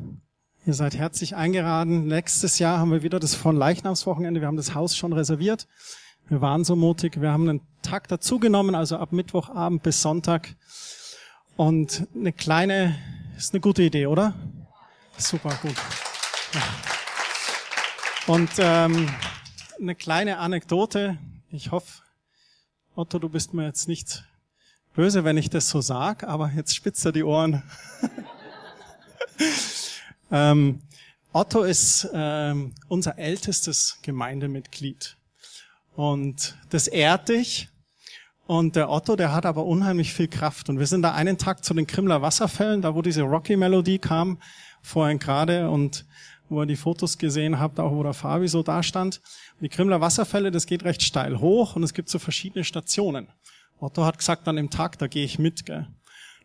Ihr 0.65 0.73
seid 0.73 0.97
herzlich 0.97 1.37
eingeladen. 1.37 2.07
Nächstes 2.07 2.59
Jahr 2.59 2.79
haben 2.79 2.91
wir 2.91 3.01
wieder 3.01 3.17
das 3.17 3.33
von 3.33 3.55
Leichnamswochenende. 3.55 4.41
Wir 4.41 4.47
haben 4.47 4.57
das 4.57 4.75
Haus 4.75 4.97
schon 4.97 5.13
reserviert. 5.13 5.69
Wir 6.27 6.41
waren 6.41 6.65
so 6.65 6.75
mutig. 6.75 7.21
Wir 7.21 7.31
haben 7.31 7.47
einen 7.47 7.61
Tag 7.81 8.09
dazugenommen, 8.09 8.75
also 8.75 8.97
ab 8.97 9.13
Mittwochabend 9.13 9.83
bis 9.83 10.01
Sonntag. 10.01 10.53
Und 11.55 12.05
eine 12.13 12.33
kleine, 12.33 12.93
ist 13.37 13.53
eine 13.53 13.61
gute 13.61 13.83
Idee, 13.83 14.07
oder? 14.07 14.33
Super, 15.17 15.57
gut. 15.61 15.75
Und 18.27 18.49
ähm, 18.57 19.07
eine 19.79 19.95
kleine 19.95 20.39
Anekdote. 20.39 21.17
Ich 21.51 21.71
hoffe, 21.71 22.01
Otto, 22.95 23.17
du 23.17 23.29
bist 23.29 23.53
mir 23.53 23.65
jetzt 23.65 23.87
nicht 23.87 24.25
böse, 24.93 25.24
wenn 25.24 25.38
ich 25.38 25.50
das 25.50 25.69
so 25.69 25.81
sag, 25.81 26.24
aber 26.24 26.51
jetzt 26.55 26.75
spitzt 26.75 27.05
er 27.05 27.12
die 27.12 27.24
Ohren. 27.24 27.63
ähm, 30.31 30.81
Otto 31.31 31.63
ist 31.63 32.10
ähm, 32.13 32.74
unser 32.88 33.17
ältestes 33.17 34.00
Gemeindemitglied. 34.01 35.15
Und 35.96 36.58
das 36.69 36.88
ehrt 36.88 37.29
dich. 37.29 37.69
Und 38.48 38.75
der 38.75 38.89
Otto, 38.89 39.15
der 39.15 39.31
hat 39.31 39.46
aber 39.46 39.65
unheimlich 39.65 40.13
viel 40.13 40.27
Kraft. 40.27 40.69
Und 40.69 40.79
wir 40.79 40.88
sind 40.88 41.03
da 41.03 41.13
einen 41.13 41.38
Tag 41.38 41.63
zu 41.63 41.75
den 41.75 41.86
Krimler 41.86 42.24
Wasserfällen, 42.24 42.81
da 42.81 42.96
wo 42.96 43.03
diese 43.03 43.22
Rocky-Melodie 43.22 44.00
kam, 44.00 44.41
vorhin 44.81 45.19
gerade, 45.19 45.69
und 45.69 46.05
wo 46.50 46.63
ihr 46.63 46.65
die 46.65 46.75
Fotos 46.75 47.19
gesehen 47.19 47.60
habt, 47.60 47.79
auch 47.79 47.91
wo 47.91 48.01
der 48.01 48.15
Fabi 48.15 48.48
so 48.48 48.63
da 48.63 48.81
stand. 48.81 49.22
Die 49.62 49.69
Krimler 49.69 50.01
Wasserfälle, 50.01 50.50
das 50.50 50.65
geht 50.65 50.84
recht 50.84 51.03
steil 51.03 51.39
hoch 51.39 51.75
und 51.75 51.84
es 51.84 51.93
gibt 51.93 52.10
so 52.10 52.17
verschiedene 52.17 52.63
Stationen. 52.63 53.27
Otto 53.79 54.05
hat 54.05 54.17
gesagt 54.17 54.48
an 54.48 54.57
dem 54.57 54.69
Tag, 54.69 54.98
da 55.00 55.07
gehe 55.07 55.24
ich 55.24 55.39
mit, 55.39 55.65
gell. 55.65 55.88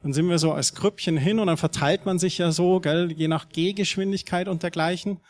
Dann 0.02 0.12
sind 0.12 0.28
wir 0.28 0.38
so 0.38 0.52
als 0.52 0.74
Grüppchen 0.74 1.16
hin 1.16 1.38
und 1.38 1.46
dann 1.46 1.56
verteilt 1.56 2.04
man 2.04 2.18
sich 2.18 2.38
ja 2.38 2.52
so, 2.52 2.78
gell, 2.80 3.10
je 3.12 3.26
nach 3.26 3.48
Gehgeschwindigkeit 3.48 4.48
und 4.48 4.62
dergleichen. 4.62 5.20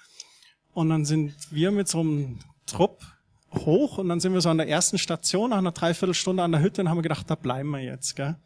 Und 0.72 0.88
dann 0.88 1.04
sind 1.04 1.34
wir 1.50 1.70
mit 1.70 1.88
so 1.88 2.00
einem 2.00 2.40
Trupp 2.66 3.04
hoch 3.54 3.98
und 3.98 4.08
dann 4.08 4.20
sind 4.20 4.32
wir 4.32 4.40
so 4.40 4.48
an 4.48 4.58
der 4.58 4.68
ersten 4.68 4.98
Station 4.98 5.50
nach 5.50 5.58
einer 5.58 5.72
Dreiviertelstunde 5.72 6.42
an 6.42 6.52
der 6.52 6.60
Hütte 6.60 6.82
und 6.82 6.88
haben 6.88 7.02
gedacht, 7.02 7.30
da 7.30 7.36
bleiben 7.36 7.70
wir 7.70 7.80
jetzt, 7.80 8.16
gell. 8.16 8.36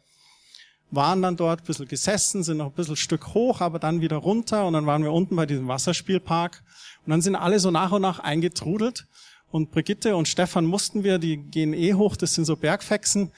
waren 0.91 1.21
dann 1.23 1.35
dort 1.35 1.61
ein 1.61 1.65
bisschen 1.65 1.87
gesessen, 1.87 2.43
sind 2.43 2.57
noch 2.57 2.67
ein 2.67 2.73
bisschen 2.73 2.95
Stück 2.95 3.33
hoch, 3.33 3.61
aber 3.61 3.79
dann 3.79 4.01
wieder 4.01 4.17
runter 4.17 4.67
und 4.67 4.73
dann 4.73 4.85
waren 4.85 5.03
wir 5.03 5.11
unten 5.11 5.35
bei 5.35 5.47
diesem 5.47 5.67
Wasserspielpark 5.67 6.63
und 7.05 7.09
dann 7.09 7.21
sind 7.21 7.35
alle 7.35 7.59
so 7.59 7.71
nach 7.71 7.91
und 7.91 8.03
nach 8.03 8.19
eingetrudelt 8.19 9.07
und 9.51 9.71
Brigitte 9.71 10.15
und 10.15 10.27
Stefan 10.27 10.65
mussten 10.65 11.03
wir, 11.03 11.19
die 11.19 11.37
gehen 11.37 11.73
eh 11.73 11.93
hoch, 11.93 12.15
das 12.15 12.33
sind 12.33 12.45
so 12.45 12.55
Bergfexen 12.55 13.31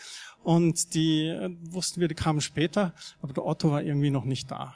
und 0.44 0.94
die 0.94 1.28
äh, 1.28 1.56
wussten 1.62 2.02
wir, 2.02 2.08
die 2.08 2.16
kamen 2.16 2.42
später, 2.42 2.94
aber 3.22 3.34
der 3.34 3.46
Otto 3.46 3.72
war 3.72 3.82
irgendwie 3.82 4.10
noch 4.10 4.26
nicht 4.26 4.50
da. 4.52 4.76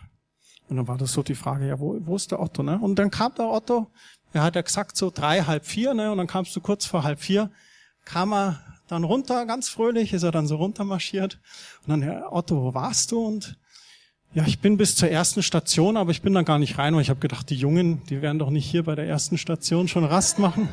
Und 0.69 0.77
dann 0.77 0.87
war 0.87 0.97
das 0.97 1.13
so 1.13 1.21
die 1.21 1.35
Frage, 1.35 1.67
ja, 1.67 1.79
wo, 1.79 1.97
wo 2.01 2.15
ist 2.15 2.31
der 2.31 2.39
Otto? 2.39 2.63
Ne? 2.63 2.79
Und 2.79 2.97
dann 2.97 3.11
kam 3.11 3.33
der 3.35 3.49
Otto, 3.49 3.87
er 4.33 4.43
hat 4.43 4.55
ja 4.55 4.61
gesagt 4.61 4.97
so 4.97 5.11
drei, 5.13 5.41
halb 5.41 5.65
vier, 5.65 5.93
ne? 5.93 6.11
und 6.11 6.17
dann 6.17 6.27
kamst 6.27 6.55
du 6.55 6.61
kurz 6.61 6.85
vor 6.85 7.03
halb 7.03 7.19
vier, 7.19 7.51
kam 8.03 8.33
er 8.33 8.61
dann 8.87 9.03
runter, 9.03 9.45
ganz 9.45 9.69
fröhlich, 9.69 10.13
ist 10.13 10.23
er 10.23 10.31
dann 10.31 10.47
so 10.47 10.57
runtermarschiert. 10.57 11.39
Und 11.83 11.89
dann, 11.89 12.01
Herr 12.01 12.31
Otto, 12.31 12.61
wo 12.61 12.73
warst 12.73 13.11
du? 13.11 13.25
Und 13.25 13.57
ja, 14.33 14.43
ich 14.45 14.59
bin 14.59 14.77
bis 14.77 14.95
zur 14.95 15.09
ersten 15.09 15.41
Station, 15.41 15.97
aber 15.97 16.11
ich 16.11 16.21
bin 16.21 16.33
dann 16.33 16.45
gar 16.45 16.59
nicht 16.59 16.77
rein, 16.77 16.93
weil 16.93 17.01
ich 17.01 17.09
habe 17.09 17.19
gedacht, 17.19 17.49
die 17.49 17.55
Jungen, 17.55 18.03
die 18.05 18.21
werden 18.21 18.37
doch 18.37 18.49
nicht 18.49 18.65
hier 18.65 18.83
bei 18.83 18.95
der 18.95 19.07
ersten 19.07 19.37
Station 19.37 19.87
schon 19.87 20.03
Rast 20.03 20.39
machen. 20.39 20.67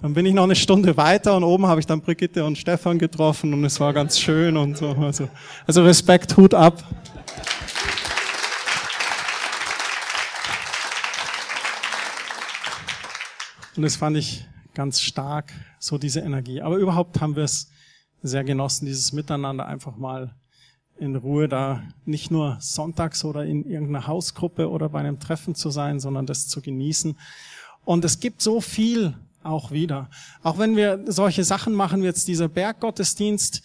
Dann 0.00 0.12
bin 0.14 0.26
ich 0.26 0.34
noch 0.34 0.44
eine 0.44 0.54
Stunde 0.54 0.96
weiter 0.96 1.36
und 1.36 1.44
oben 1.44 1.66
habe 1.66 1.80
ich 1.80 1.86
dann 1.86 2.00
Brigitte 2.00 2.44
und 2.44 2.58
Stefan 2.58 2.98
getroffen 2.98 3.54
und 3.54 3.64
es 3.64 3.80
war 3.80 3.92
ganz 3.92 4.18
schön 4.18 4.56
und 4.56 4.76
so. 4.76 4.90
Also, 4.90 5.28
also 5.66 5.82
Respekt, 5.82 6.36
Hut 6.36 6.52
ab. 6.52 6.82
Und 13.76 13.82
das 13.82 13.96
fand 13.96 14.16
ich 14.16 14.46
ganz 14.74 15.00
stark, 15.00 15.52
so 15.78 15.98
diese 15.98 16.20
Energie. 16.20 16.60
Aber 16.60 16.76
überhaupt 16.76 17.20
haben 17.20 17.34
wir 17.34 17.44
es 17.44 17.70
sehr 18.22 18.44
genossen, 18.44 18.86
dieses 18.86 19.12
Miteinander 19.12 19.66
einfach 19.66 19.96
mal 19.96 20.34
in 20.98 21.16
Ruhe 21.16 21.48
da 21.48 21.82
nicht 22.04 22.30
nur 22.30 22.56
sonntags 22.60 23.24
oder 23.24 23.44
in 23.44 23.64
irgendeiner 23.64 24.06
Hausgruppe 24.06 24.70
oder 24.70 24.88
bei 24.88 25.00
einem 25.00 25.18
Treffen 25.18 25.54
zu 25.54 25.70
sein, 25.70 25.98
sondern 25.98 26.26
das 26.26 26.46
zu 26.46 26.60
genießen. 26.62 27.18
Und 27.84 28.04
es 28.04 28.20
gibt 28.20 28.42
so 28.42 28.60
viel 28.60 29.14
auch 29.42 29.70
wieder. 29.70 30.08
Auch 30.42 30.58
wenn 30.58 30.76
wir 30.76 31.04
solche 31.06 31.44
Sachen 31.44 31.74
machen, 31.74 32.02
wie 32.02 32.06
jetzt 32.06 32.28
dieser 32.28 32.48
Berggottesdienst, 32.48 33.62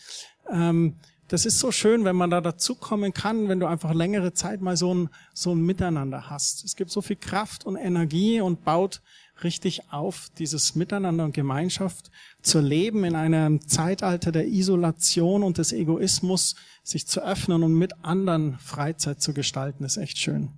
ähm, 0.52 0.96
das 1.30 1.46
ist 1.46 1.60
so 1.60 1.72
schön, 1.72 2.06
wenn 2.06 2.16
man 2.16 2.32
da 2.32 2.42
dazukommen 2.42 3.14
kann, 3.14 3.50
wenn 3.50 3.60
du 3.60 3.68
einfach 3.68 3.94
längere 3.94 4.34
Zeit 4.34 4.62
mal 4.62 4.76
so 4.76 4.94
ein, 4.94 5.10
so 5.34 5.54
ein 5.54 5.62
Miteinander 5.62 6.30
hast. 6.30 6.66
Es 6.66 6.76
gibt 6.76 6.90
so 6.90 7.02
viel 7.02 7.18
Kraft 7.18 7.66
und 7.66 7.76
Energie 7.76 8.42
und 8.42 8.66
baut 8.66 9.02
richtig 9.44 9.92
auf, 9.92 10.30
dieses 10.38 10.76
Miteinander 10.76 11.26
und 11.26 11.34
Gemeinschaft 11.34 12.10
zu 12.42 12.60
leben 12.60 13.04
in 13.04 13.16
einem 13.16 13.66
Zeitalter 13.68 14.32
der 14.32 14.48
Isolation 14.48 15.44
und 15.44 15.60
des 15.60 15.72
Egoismus, 15.72 16.56
sich 16.84 17.08
zu 17.08 17.24
öffnen 17.24 17.64
und 17.64 17.76
mit 17.76 17.94
anderen 18.04 18.58
Freizeit 18.58 19.22
zu 19.22 19.34
gestalten, 19.34 19.84
ist 19.84 19.98
echt 19.98 20.18
schön. 20.18 20.50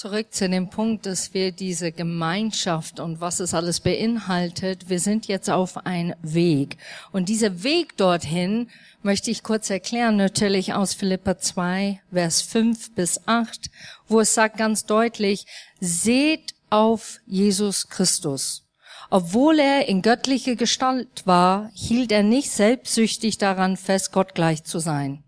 Zurück 0.00 0.32
zu 0.32 0.48
dem 0.48 0.70
Punkt, 0.70 1.04
dass 1.04 1.34
wir 1.34 1.52
diese 1.52 1.92
Gemeinschaft 1.92 3.00
und 3.00 3.20
was 3.20 3.38
es 3.38 3.52
alles 3.52 3.80
beinhaltet, 3.80 4.88
wir 4.88 4.98
sind 4.98 5.28
jetzt 5.28 5.50
auf 5.50 5.84
einem 5.84 6.14
Weg. 6.22 6.78
Und 7.12 7.28
dieser 7.28 7.62
Weg 7.64 7.98
dorthin 7.98 8.70
möchte 9.02 9.30
ich 9.30 9.42
kurz 9.42 9.68
erklären, 9.68 10.16
natürlich 10.16 10.72
aus 10.72 10.94
Philippa 10.94 11.36
2, 11.36 12.00
Vers 12.10 12.40
5 12.40 12.94
bis 12.94 13.28
8, 13.28 13.70
wo 14.08 14.20
es 14.20 14.32
sagt 14.32 14.56
ganz 14.56 14.86
deutlich, 14.86 15.44
seht 15.80 16.54
auf 16.70 17.20
Jesus 17.26 17.90
Christus. 17.90 18.66
Obwohl 19.10 19.58
er 19.58 19.86
in 19.86 20.00
göttlicher 20.00 20.56
Gestalt 20.56 21.26
war, 21.26 21.70
hielt 21.74 22.10
er 22.10 22.22
nicht 22.22 22.50
selbstsüchtig 22.50 23.36
daran 23.36 23.76
fest, 23.76 24.12
Gott 24.12 24.34
gleich 24.34 24.64
zu 24.64 24.78
sein. 24.78 25.24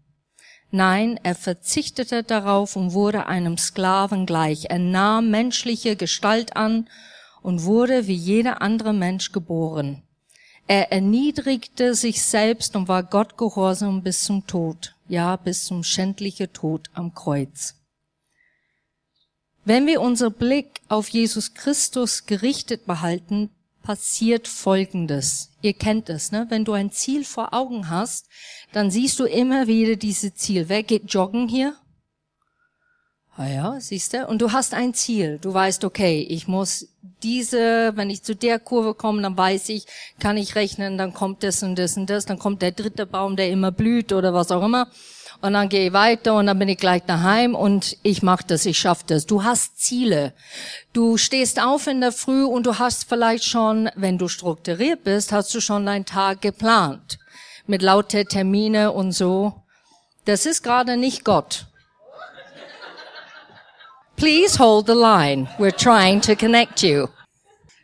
Nein, 0.75 1.21
er 1.23 1.35
verzichtete 1.35 2.23
darauf 2.23 2.77
und 2.77 2.95
wurde 2.95 3.27
einem 3.27 3.59
Sklaven 3.59 4.25
gleich. 4.25 4.71
Er 4.71 4.79
nahm 4.79 5.31
menschliche 5.31 5.97
Gestalt 5.97 6.57
an 6.57 6.89
und 7.43 7.65
wurde 7.65 8.07
wie 8.07 8.15
jeder 8.15 8.63
andere 8.63 8.95
Mensch 8.95 9.33
geboren. 9.33 10.03
Er 10.67 10.91
erniedrigte 10.91 11.95
sich 11.95 12.23
selbst 12.23 12.75
und 12.75 12.89
war 12.89 13.03
Gott 13.03 13.37
gehorsam 13.37 14.03
bis 14.03 14.25
zum 14.25 14.47
Tod, 14.47 14.95
ja 15.09 15.37
bis 15.37 15.67
zum 15.67 15.85
schändlichen 15.85 16.51
Tod 16.55 16.89
am 16.95 17.15
Kreuz. 17.15 17.75
Wenn 19.67 19.87
wir 19.87 20.01
unser 20.01 20.31
Blick 20.31 20.81
auf 20.89 21.11
Jesus 21.11 21.53
Christus 21.53 22.25
gerichtet 22.25 22.87
behalten, 22.87 23.51
passiert 23.83 24.49
Folgendes. 24.49 25.51
Ihr 25.61 25.75
kennt 25.75 26.09
es, 26.09 26.33
ne? 26.33 26.47
Wenn 26.49 26.65
du 26.65 26.73
ein 26.73 26.91
Ziel 26.91 27.25
vor 27.25 27.53
Augen 27.53 27.91
hast, 27.91 28.27
dann 28.73 28.91
siehst 28.91 29.19
du 29.19 29.25
immer 29.25 29.67
wieder 29.67 29.97
diese 29.97 30.35
Ziel. 30.35 30.69
Wer 30.69 30.83
geht 30.83 31.13
joggen 31.13 31.49
hier? 31.49 31.77
Ah 33.37 33.47
ja, 33.47 33.81
siehst 33.81 34.13
du? 34.13 34.27
Und 34.27 34.43
du 34.43 34.53
hast 34.53 34.75
ein 34.75 34.93
Ziel. 34.93 35.39
Du 35.41 35.55
weißt, 35.55 35.85
okay, 35.85 36.21
ich 36.21 36.49
muss 36.49 36.89
diese, 37.23 37.93
wenn 37.97 38.11
ich 38.11 38.23
zu 38.23 38.37
der 38.37 38.59
Kurve 38.59 38.95
komme, 38.95 39.23
dann 39.23 39.37
weiß 39.37 39.71
ich, 39.71 39.87
kann 40.19 40.37
ich 40.37 40.55
rechnen, 40.55 40.99
dann 40.99 41.15
kommt 41.15 41.43
das 41.43 41.63
und 41.63 41.77
das 41.77 41.97
und 41.97 42.11
das, 42.11 42.27
dann 42.27 42.39
kommt 42.39 42.61
der 42.61 42.73
dritte 42.73 43.07
Baum, 43.07 43.37
der 43.37 43.51
immer 43.51 43.73
blüht 43.73 44.13
oder 44.13 44.35
was 44.35 44.51
auch 44.51 44.63
immer 44.63 44.89
und 45.43 45.55
dann 45.55 45.69
gehe 45.69 45.89
ich 45.89 45.93
weiter 45.93 46.35
und 46.35 46.47
dann 46.47 46.59
bin 46.59 46.69
ich 46.69 46.79
gleich 46.79 47.03
daheim 47.03 47.57
und 47.57 47.97
ich 48.03 48.23
mache 48.23 48.45
das, 48.47 48.65
ich 48.65 48.79
schaffe 48.79 49.05
das. 49.09 49.27
Du 49.27 49.43
hast 49.43 49.81
Ziele. 49.81 50.33
Du 50.93 51.17
stehst 51.17 51.61
auf 51.61 51.89
in 51.89 52.01
der 52.01 52.13
Früh 52.13 52.45
und 52.45 52.65
du 52.65 52.79
hast 52.79 53.09
vielleicht 53.09 53.45
schon, 53.45 53.91
wenn 53.97 54.19
du 54.19 54.29
strukturiert 54.29 55.03
bist, 55.03 55.33
hast 55.33 55.53
du 55.55 55.61
schon 55.61 55.85
deinen 55.85 56.07
Tag 56.07 56.43
geplant. 56.43 57.19
Mit 57.67 57.83
lauter 57.83 58.25
Termine 58.25 58.93
und 58.93 59.13
so. 59.13 59.53
Das 60.27 60.47
ist 60.47 60.63
gerade 60.63 60.97
nicht 60.97 61.25
Gott. 61.25 61.67
Please 64.17 64.61
hold 64.61 64.87
the 64.87 64.93
line. 64.93 65.49
We're 65.59 65.77
trying 65.77 66.21
to 66.21 66.37
connect 66.37 66.83
you. 66.83 67.09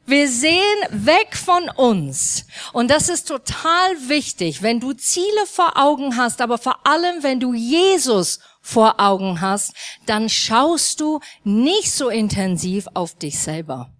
Wir 0.08 0.26
sehen 0.26 0.62
weg 0.90 1.36
von 1.36 1.68
uns. 1.68 2.46
Und 2.72 2.90
das 2.90 3.10
ist 3.10 3.28
total 3.28 3.90
wichtig, 4.08 4.62
wenn 4.62 4.80
du 4.80 4.94
Ziele 4.94 5.44
vor 5.44 5.76
Augen 5.76 6.16
hast, 6.16 6.40
aber 6.40 6.56
vor 6.56 6.86
allem, 6.86 7.22
wenn 7.22 7.40
du 7.40 7.52
Jesus 7.52 8.38
vor 8.62 9.00
Augen 9.00 9.42
hast, 9.42 9.74
dann 10.06 10.30
schaust 10.30 11.02
du 11.02 11.20
nicht 11.44 11.92
so 11.92 12.08
intensiv 12.08 12.86
auf 12.94 13.18
dich 13.18 13.38
selber. 13.38 13.90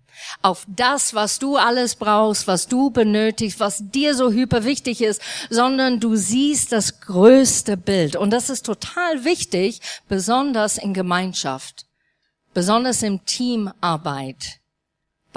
Auf 0.41 0.65
das, 0.67 1.13
was 1.13 1.39
du 1.39 1.59
alles 1.59 1.95
brauchst, 1.95 2.47
was 2.47 2.69
du 2.69 2.89
benötigst, 2.89 3.61
was 3.61 3.83
dir 3.91 4.15
so 4.15 4.33
hyper 4.33 4.65
wichtig 4.65 5.03
ist, 5.03 5.21
sondern 5.51 6.01
du 6.01 6.17
siehst 6.17 6.73
das 6.73 7.03
größte 7.03 7.77
Bild. 7.77 8.17
Und 8.17 8.31
das 8.31 8.49
ist 8.49 8.65
total 8.65 9.27
wichtig, 9.27 9.83
besonders 10.09 10.79
in 10.79 10.95
Gemeinschaft, 10.95 11.85
besonders 12.55 13.03
im 13.03 13.27
Teamarbeit 13.27 14.59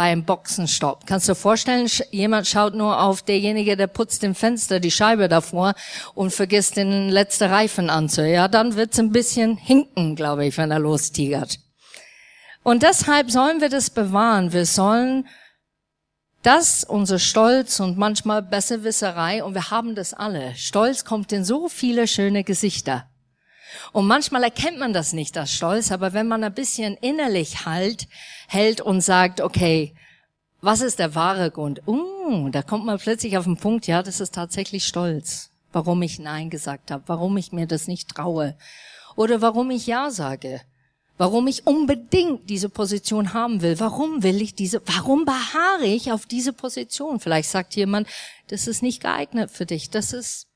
beim 0.01 0.23
Boxenstopp. 0.23 1.05
Kannst 1.05 1.27
du 1.27 1.33
dir 1.33 1.35
vorstellen, 1.35 1.87
jemand 2.09 2.47
schaut 2.47 2.73
nur 2.73 2.99
auf 2.99 3.21
derjenige, 3.21 3.77
der 3.77 3.85
putzt 3.85 4.23
im 4.23 4.33
Fenster 4.33 4.79
die 4.79 4.89
Scheibe 4.89 5.27
davor 5.27 5.75
und 6.15 6.33
vergisst 6.33 6.75
den 6.75 7.09
letzten 7.09 7.51
Reifen 7.51 7.91
anzuhören. 7.91 8.33
Ja, 8.33 8.47
dann 8.47 8.75
wird's 8.75 8.97
ein 8.97 9.11
bisschen 9.11 9.57
hinken, 9.57 10.15
glaube 10.15 10.47
ich, 10.47 10.57
wenn 10.57 10.71
er 10.71 10.79
lostigert. 10.79 11.59
Und 12.63 12.81
deshalb 12.81 13.29
sollen 13.29 13.61
wir 13.61 13.69
das 13.69 13.91
bewahren. 13.91 14.53
Wir 14.53 14.65
sollen 14.65 15.27
das, 16.41 16.83
unser 16.83 17.19
Stolz 17.19 17.79
und 17.79 17.99
manchmal 17.99 18.41
Besserwisserei, 18.41 19.43
und 19.43 19.53
wir 19.53 19.69
haben 19.69 19.93
das 19.93 20.15
alle. 20.15 20.55
Stolz 20.55 21.05
kommt 21.05 21.31
in 21.31 21.45
so 21.45 21.69
viele 21.69 22.07
schöne 22.07 22.43
Gesichter. 22.43 23.10
Und 23.91 24.07
manchmal 24.07 24.43
erkennt 24.43 24.79
man 24.79 24.93
das 24.93 25.13
nicht, 25.13 25.35
das 25.35 25.51
Stolz, 25.51 25.91
aber 25.91 26.13
wenn 26.13 26.27
man 26.27 26.43
ein 26.43 26.53
bisschen 26.53 26.95
innerlich 26.97 27.65
halt, 27.65 28.07
hält 28.47 28.81
und 28.81 29.01
sagt, 29.01 29.41
okay, 29.41 29.93
was 30.61 30.81
ist 30.81 30.99
der 30.99 31.15
wahre 31.15 31.49
Grund? 31.51 31.81
Uh, 31.87 32.49
da 32.49 32.61
kommt 32.61 32.85
man 32.85 32.99
plötzlich 32.99 33.37
auf 33.37 33.45
den 33.45 33.57
Punkt, 33.57 33.87
ja, 33.87 34.03
das 34.03 34.19
ist 34.19 34.35
tatsächlich 34.35 34.85
Stolz. 34.85 35.49
Warum 35.73 36.01
ich 36.01 36.19
Nein 36.19 36.49
gesagt 36.49 36.91
habe, 36.91 37.03
warum 37.07 37.37
ich 37.37 37.51
mir 37.51 37.65
das 37.65 37.87
nicht 37.87 38.09
traue. 38.09 38.55
Oder 39.15 39.41
warum 39.41 39.71
ich 39.71 39.87
Ja 39.87 40.11
sage. 40.11 40.61
Warum 41.17 41.47
ich 41.47 41.67
unbedingt 41.67 42.49
diese 42.49 42.69
Position 42.69 43.33
haben 43.33 43.61
will. 43.61 43.79
Warum 43.79 44.23
will 44.23 44.41
ich 44.41 44.55
diese, 44.55 44.81
warum 44.85 45.25
beharre 45.25 45.85
ich 45.85 46.11
auf 46.11 46.25
diese 46.25 46.51
Position? 46.53 47.19
Vielleicht 47.19 47.49
sagt 47.49 47.75
jemand, 47.75 48.07
das 48.47 48.67
ist 48.67 48.81
nicht 48.81 49.01
geeignet 49.01 49.51
für 49.51 49.65
dich. 49.65 49.89
Das 49.89 50.13
ist 50.13 50.47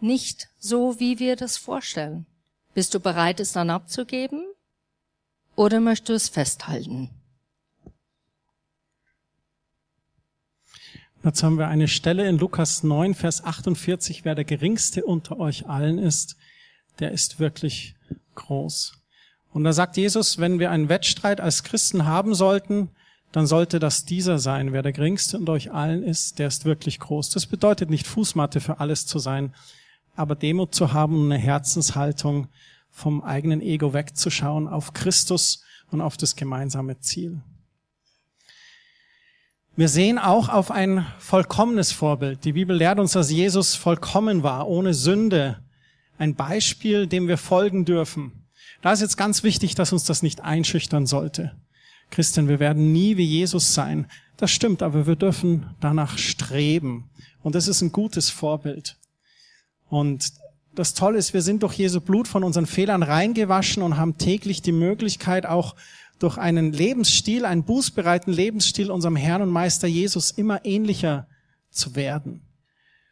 nicht 0.00 0.48
so, 0.58 0.98
wie 0.98 1.18
wir 1.18 1.36
das 1.36 1.56
vorstellen. 1.56 2.26
Bist 2.74 2.92
du 2.92 3.00
bereit, 3.00 3.38
es 3.38 3.52
dann 3.52 3.70
abzugeben? 3.70 4.44
Oder 5.56 5.80
möchtest 5.80 6.08
du 6.08 6.12
es 6.14 6.28
festhalten? 6.28 7.10
Jetzt 11.22 11.42
haben 11.42 11.56
wir 11.56 11.68
eine 11.68 11.88
Stelle 11.88 12.28
in 12.28 12.36
Lukas 12.36 12.82
9, 12.82 13.14
Vers 13.14 13.44
48, 13.44 14.24
wer 14.24 14.34
der 14.34 14.44
geringste 14.44 15.04
unter 15.04 15.38
euch 15.38 15.66
allen 15.66 15.98
ist, 15.98 16.36
der 16.98 17.12
ist 17.12 17.38
wirklich 17.38 17.94
groß. 18.34 19.00
Und 19.52 19.64
da 19.64 19.72
sagt 19.72 19.96
Jesus, 19.96 20.38
wenn 20.38 20.58
wir 20.58 20.70
einen 20.70 20.88
Wettstreit 20.88 21.40
als 21.40 21.62
Christen 21.62 22.04
haben 22.04 22.34
sollten, 22.34 22.90
dann 23.30 23.46
sollte 23.46 23.78
das 23.78 24.04
dieser 24.04 24.38
sein. 24.38 24.72
Wer 24.72 24.82
der 24.82 24.92
geringste 24.92 25.38
unter 25.38 25.52
euch 25.52 25.72
allen 25.72 26.02
ist, 26.02 26.38
der 26.40 26.48
ist 26.48 26.64
wirklich 26.64 26.98
groß. 27.00 27.30
Das 27.30 27.46
bedeutet 27.46 27.88
nicht 27.88 28.06
Fußmatte 28.06 28.60
für 28.60 28.80
alles 28.80 29.06
zu 29.06 29.18
sein, 29.18 29.54
aber 30.16 30.34
Demut 30.34 30.74
zu 30.74 30.92
haben 30.92 31.30
eine 31.30 31.38
Herzenshaltung 31.38 32.48
vom 32.90 33.22
eigenen 33.22 33.60
Ego 33.60 33.92
wegzuschauen 33.92 34.68
auf 34.68 34.92
Christus 34.92 35.64
und 35.90 36.00
auf 36.00 36.16
das 36.16 36.36
gemeinsame 36.36 37.00
Ziel. 37.00 37.42
Wir 39.76 39.88
sehen 39.88 40.20
auch 40.20 40.48
auf 40.48 40.70
ein 40.70 41.04
vollkommenes 41.18 41.90
Vorbild. 41.90 42.44
Die 42.44 42.52
Bibel 42.52 42.76
lehrt 42.76 43.00
uns, 43.00 43.12
dass 43.12 43.30
Jesus 43.30 43.74
vollkommen 43.74 44.44
war, 44.44 44.68
ohne 44.68 44.94
Sünde. 44.94 45.58
Ein 46.16 46.36
Beispiel, 46.36 47.08
dem 47.08 47.26
wir 47.26 47.38
folgen 47.38 47.84
dürfen. 47.84 48.46
Da 48.82 48.92
ist 48.92 49.00
jetzt 49.00 49.16
ganz 49.16 49.42
wichtig, 49.42 49.74
dass 49.74 49.92
uns 49.92 50.04
das 50.04 50.22
nicht 50.22 50.42
einschüchtern 50.42 51.06
sollte. 51.06 51.56
Christian, 52.10 52.46
wir 52.46 52.60
werden 52.60 52.92
nie 52.92 53.16
wie 53.16 53.24
Jesus 53.24 53.74
sein. 53.74 54.06
Das 54.36 54.52
stimmt, 54.52 54.80
aber 54.80 55.08
wir 55.08 55.16
dürfen 55.16 55.66
danach 55.80 56.18
streben. 56.18 57.10
Und 57.42 57.56
das 57.56 57.66
ist 57.66 57.82
ein 57.82 57.90
gutes 57.90 58.30
Vorbild. 58.30 58.96
Und 59.88 60.32
das 60.74 60.94
Tolle 60.94 61.18
ist, 61.18 61.34
wir 61.34 61.42
sind 61.42 61.62
durch 61.62 61.74
Jesu 61.74 62.00
Blut 62.00 62.26
von 62.26 62.42
unseren 62.42 62.66
Fehlern 62.66 63.02
reingewaschen 63.02 63.82
und 63.82 63.96
haben 63.96 64.18
täglich 64.18 64.62
die 64.62 64.72
Möglichkeit, 64.72 65.46
auch 65.46 65.76
durch 66.18 66.38
einen 66.38 66.72
Lebensstil, 66.72 67.44
einen 67.44 67.64
bußbereiten 67.64 68.32
Lebensstil 68.32 68.90
unserem 68.90 69.16
Herrn 69.16 69.42
und 69.42 69.50
Meister 69.50 69.86
Jesus 69.86 70.30
immer 70.30 70.64
ähnlicher 70.64 71.26
zu 71.70 71.96
werden. 71.96 72.42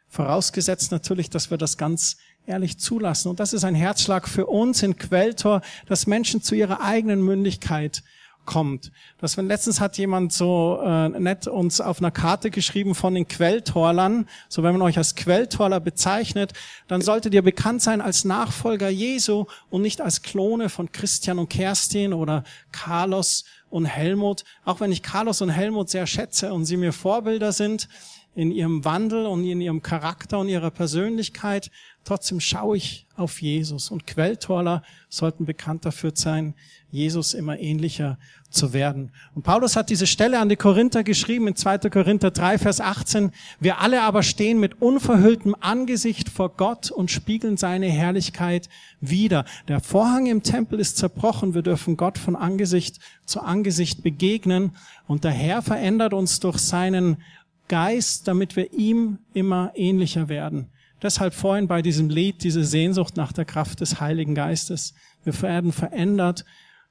Vorausgesetzt 0.09 0.93
natürlich, 0.93 1.31
dass 1.31 1.51
wir 1.51 1.59
das 1.59 1.79
ganz 1.79 2.17
ehrlich 2.47 2.79
zulassen. 2.79 3.29
Und 3.29 3.41
das 3.41 3.53
ist 3.53 3.65
ein 3.65 3.75
Herzschlag 3.75 4.29
für 4.29 4.47
uns 4.47 4.83
in 4.83 4.97
Quelltor, 4.97 5.63
dass 5.87 6.07
Menschen 6.07 6.43
zu 6.43 6.55
ihrer 6.55 6.81
eigenen 6.81 7.23
Mündigkeit 7.23 8.03
kommt. 8.45 8.93
Das, 9.19 9.37
wenn 9.37 9.47
letztens 9.47 9.81
hat 9.81 9.99
jemand 9.99 10.33
so 10.33 10.81
äh, 10.85 11.09
nett 11.09 11.47
uns 11.47 11.81
auf 11.81 11.99
einer 11.99 12.11
Karte 12.11 12.51
geschrieben 12.51 12.95
von 12.95 13.15
den 13.15 13.29
Quelltorlern. 13.29 14.29
So 14.49 14.63
wenn 14.63 14.73
man 14.73 14.83
euch 14.83 14.99
als 14.99 15.15
Quelltorler 15.15 15.81
bezeichnet, 15.81 16.53
dann 16.89 17.01
solltet 17.01 17.35
ihr 17.35 17.43
bekannt 17.43 17.83
sein 17.83 18.01
als 18.01 18.25
Nachfolger 18.25 18.89
Jesu 18.89 19.47
und 19.71 19.83
nicht 19.83 20.01
als 20.01 20.23
Klone 20.23 20.69
von 20.69 20.91
Christian 20.93 21.39
und 21.39 21.49
Kerstin 21.49 22.13
oder 22.13 22.45
Carlos 22.73 23.45
und 23.71 23.87
Helmut. 23.87 24.45
Auch 24.65 24.81
wenn 24.81 24.93
ich 24.93 25.03
Carlos 25.03 25.41
und 25.41 25.51
Helmut 25.51 25.89
sehr 25.89 26.07
schätze 26.07 26.53
und 26.53 26.65
sie 26.65 26.77
mir 26.77 26.93
Vorbilder 26.93 27.53
sind 27.53 27.89
in 28.35 28.51
ihrem 28.51 28.85
Wandel 28.85 29.27
und 29.27 29.45
in 29.45 29.61
ihrem 29.61 29.83
Charakter 29.83 30.39
und 30.39 30.49
ihrer 30.49 30.71
Persönlichkeit, 30.71 31.71
trotzdem 32.05 32.41
schaue 32.41 32.77
ich 32.77 33.07
auf 33.17 33.41
Jesus. 33.43 33.91
Und 33.91 34.07
Quelltorler 34.07 34.83
sollten 35.09 35.45
bekannt 35.45 35.85
dafür 35.85 36.13
sein, 36.15 36.55
Jesus 36.91 37.33
immer 37.33 37.59
ähnlicher 37.59 38.19
zu 38.51 38.73
werden. 38.73 39.13
Und 39.35 39.43
Paulus 39.43 39.77
hat 39.77 39.89
diese 39.89 40.07
Stelle 40.07 40.39
an 40.39 40.49
die 40.49 40.57
Korinther 40.57 41.03
geschrieben 41.05 41.49
in 41.49 41.57
2. 41.57 41.79
Korinther 41.91 42.31
3, 42.31 42.59
Vers 42.59 42.81
18. 42.81 43.33
Wir 43.61 43.81
alle 43.81 44.03
aber 44.03 44.23
stehen 44.23 44.61
mit 44.61 44.83
unverhülltem 44.83 45.57
Angesicht 45.61 46.29
vor 46.29 46.51
Gott 46.57 46.91
und 46.91 47.11
spiegeln 47.11 47.57
seine 47.57 47.87
Herrlichkeit 47.87 48.69
wider. 49.01 49.45
Der 49.69 49.81
Vorhang 49.81 50.27
im 50.27 50.43
Tempel 50.43 50.81
ist 50.81 50.99
zerbrochen. 50.99 51.55
Wir 51.55 51.63
dürfen 51.63 51.97
Gott 51.97 52.19
von 52.19 52.37
Angesicht 52.37 52.99
zu 53.25 53.41
Angesicht 53.41 54.03
begegnen. 54.03 54.73
Und 55.07 55.25
der 55.25 55.33
Herr 55.33 55.63
verändert 55.63 56.13
uns 56.13 56.41
durch 56.41 56.59
seinen 56.59 57.23
Geist, 57.69 58.29
damit 58.29 58.55
wir 58.55 58.73
ihm 58.75 59.19
immer 59.33 59.73
ähnlicher 59.75 60.29
werden. 60.29 60.69
Deshalb 61.03 61.35
vorhin 61.35 61.67
bei 61.67 61.83
diesem 61.83 62.09
Lied 62.09 62.45
diese 62.45 62.63
Sehnsucht 62.63 63.17
nach 63.17 63.33
der 63.33 63.45
Kraft 63.45 63.81
des 63.81 64.01
Heiligen 64.01 64.37
Geistes. 64.37 64.95
Wir 65.25 65.41
werden 65.43 65.73
verändert 65.73 66.45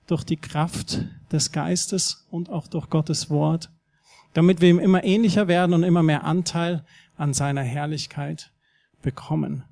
durch 0.05 0.25
die 0.25 0.35
Kraft 0.37 1.05
des 1.31 1.53
Geistes 1.53 2.27
und 2.29 2.49
auch 2.49 2.67
durch 2.67 2.89
Gottes 2.89 3.29
Wort, 3.29 3.71
damit 4.33 4.59
wir 4.59 4.69
ihm 4.69 4.79
immer 4.79 5.05
ähnlicher 5.05 5.47
werden 5.47 5.73
und 5.73 5.83
immer 5.83 6.03
mehr 6.03 6.25
Anteil 6.25 6.83
an 7.15 7.33
seiner 7.33 7.61
Herrlichkeit 7.61 8.51
bekommen. 9.01 9.63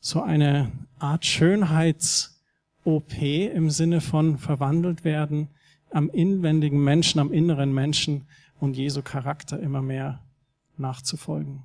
So 0.00 0.22
eine 0.22 0.70
Art 0.98 1.24
Schönheits-OP 1.24 3.22
im 3.22 3.70
Sinne 3.70 4.02
von 4.02 4.36
verwandelt 4.36 5.04
werden 5.04 5.48
am 5.90 6.10
inwendigen 6.10 6.84
Menschen, 6.84 7.18
am 7.18 7.32
inneren 7.32 7.72
Menschen 7.72 8.26
und 8.60 8.76
Jesu 8.76 9.00
Charakter 9.02 9.58
immer 9.58 9.80
mehr 9.80 10.22
nachzufolgen. 10.76 11.62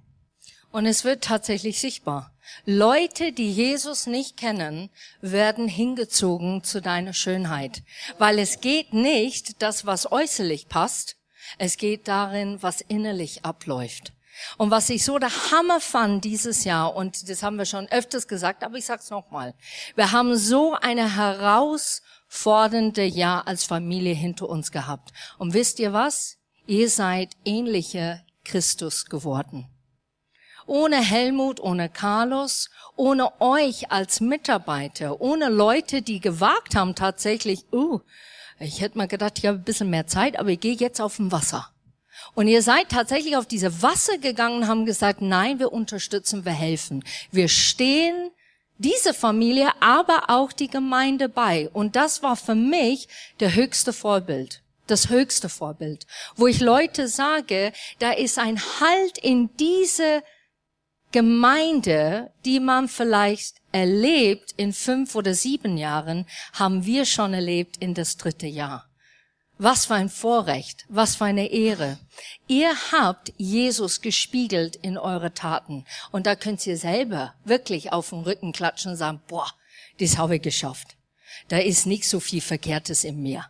Und 0.71 0.85
es 0.85 1.03
wird 1.03 1.23
tatsächlich 1.23 1.79
sichtbar. 1.79 2.31
Leute, 2.65 3.31
die 3.31 3.51
Jesus 3.51 4.07
nicht 4.07 4.37
kennen, 4.37 4.89
werden 5.19 5.67
hingezogen 5.67 6.63
zu 6.63 6.81
deiner 6.81 7.13
Schönheit. 7.13 7.83
Weil 8.17 8.39
es 8.39 8.61
geht 8.61 8.93
nicht 8.93 9.61
das, 9.61 9.85
was 9.85 10.11
äußerlich 10.11 10.69
passt. 10.69 11.17
Es 11.57 11.77
geht 11.77 12.07
darin, 12.07 12.57
was 12.61 12.81
innerlich 12.81 13.43
abläuft. 13.43 14.13
Und 14.57 14.71
was 14.71 14.89
ich 14.89 15.03
so 15.03 15.19
der 15.19 15.51
Hammer 15.51 15.81
fand 15.81 16.23
dieses 16.23 16.63
Jahr, 16.63 16.95
und 16.95 17.29
das 17.29 17.43
haben 17.43 17.57
wir 17.57 17.65
schon 17.65 17.87
öfters 17.87 18.27
gesagt, 18.27 18.63
aber 18.63 18.77
ich 18.77 18.85
sag's 18.85 19.09
nochmal. 19.09 19.53
Wir 19.95 20.11
haben 20.13 20.37
so 20.37 20.73
eine 20.73 21.15
herausfordernde 21.15 23.03
Jahr 23.03 23.45
als 23.47 23.65
Familie 23.65 24.13
hinter 24.13 24.47
uns 24.47 24.71
gehabt. 24.71 25.11
Und 25.37 25.53
wisst 25.53 25.79
ihr 25.79 25.91
was? 25.93 26.37
Ihr 26.65 26.89
seid 26.89 27.35
ähnliche 27.43 28.23
Christus 28.45 29.05
geworden 29.05 29.67
ohne 30.65 31.01
Helmut, 31.01 31.59
ohne 31.59 31.89
Carlos, 31.89 32.69
ohne 32.95 33.31
euch 33.41 33.91
als 33.91 34.21
Mitarbeiter, 34.21 35.21
ohne 35.21 35.49
Leute, 35.49 36.01
die 36.01 36.19
gewagt 36.19 36.75
haben 36.75 36.95
tatsächlich, 36.95 37.65
uh, 37.71 37.99
ich 38.59 38.81
hätte 38.81 38.97
mal 38.97 39.07
gedacht, 39.07 39.39
ich 39.39 39.45
habe 39.45 39.57
ein 39.57 39.63
bisschen 39.63 39.89
mehr 39.89 40.07
Zeit, 40.07 40.37
aber 40.37 40.49
ich 40.49 40.59
gehe 40.59 40.75
jetzt 40.75 41.01
auf 41.01 41.17
dem 41.17 41.31
Wasser. 41.31 41.69
Und 42.35 42.47
ihr 42.47 42.61
seid 42.61 42.89
tatsächlich 42.89 43.35
auf 43.35 43.45
diese 43.45 43.81
Wasser 43.81 44.17
gegangen 44.17 44.67
haben 44.67 44.85
gesagt, 44.85 45.21
nein, 45.21 45.59
wir 45.59 45.73
unterstützen, 45.73 46.45
wir 46.45 46.51
helfen. 46.51 47.03
Wir 47.31 47.47
stehen 47.47 48.29
diese 48.77 49.13
Familie, 49.13 49.69
aber 49.79 50.25
auch 50.27 50.51
die 50.51 50.69
Gemeinde 50.69 51.29
bei. 51.29 51.69
Und 51.73 51.95
das 51.95 52.23
war 52.23 52.35
für 52.35 52.55
mich 52.55 53.07
der 53.39 53.55
höchste 53.55 53.93
Vorbild 53.93 54.61
das 54.87 55.09
höchste 55.09 55.47
Vorbild, 55.49 56.05
wo 56.35 56.47
ich 56.47 56.59
Leute 56.59 57.07
sage, 57.07 57.71
da 57.99 58.11
ist 58.11 58.37
ein 58.37 58.59
Halt 58.79 59.17
in 59.19 59.49
diese 59.57 60.21
Gemeinde, 61.11 62.31
die 62.45 62.59
man 62.59 62.87
vielleicht 62.87 63.55
erlebt 63.71 64.53
in 64.55 64.71
fünf 64.71 65.15
oder 65.15 65.33
sieben 65.33 65.77
Jahren, 65.77 66.25
haben 66.53 66.85
wir 66.85 67.05
schon 67.05 67.33
erlebt 67.33 67.77
in 67.77 67.93
das 67.93 68.17
dritte 68.17 68.47
Jahr. 68.47 68.87
Was 69.57 69.85
für 69.85 69.93
ein 69.93 70.09
Vorrecht, 70.09 70.85
was 70.89 71.15
für 71.15 71.25
eine 71.25 71.51
Ehre. 71.51 71.99
Ihr 72.47 72.73
habt 72.91 73.31
Jesus 73.37 74.01
gespiegelt 74.01 74.75
in 74.77 74.97
eure 74.97 75.33
Taten. 75.33 75.85
Und 76.11 76.25
da 76.25 76.35
könnt 76.35 76.65
ihr 76.65 76.77
selber 76.77 77.35
wirklich 77.43 77.91
auf 77.91 78.09
den 78.09 78.21
Rücken 78.21 78.53
klatschen 78.53 78.91
und 78.91 78.97
sagen, 78.97 79.21
boah, 79.27 79.47
das 79.99 80.17
habe 80.17 80.37
ich 80.37 80.41
geschafft. 80.41 80.95
Da 81.49 81.57
ist 81.57 81.85
nicht 81.85 82.07
so 82.07 82.19
viel 82.19 82.41
Verkehrtes 82.41 83.03
in 83.03 83.21
mir. 83.21 83.45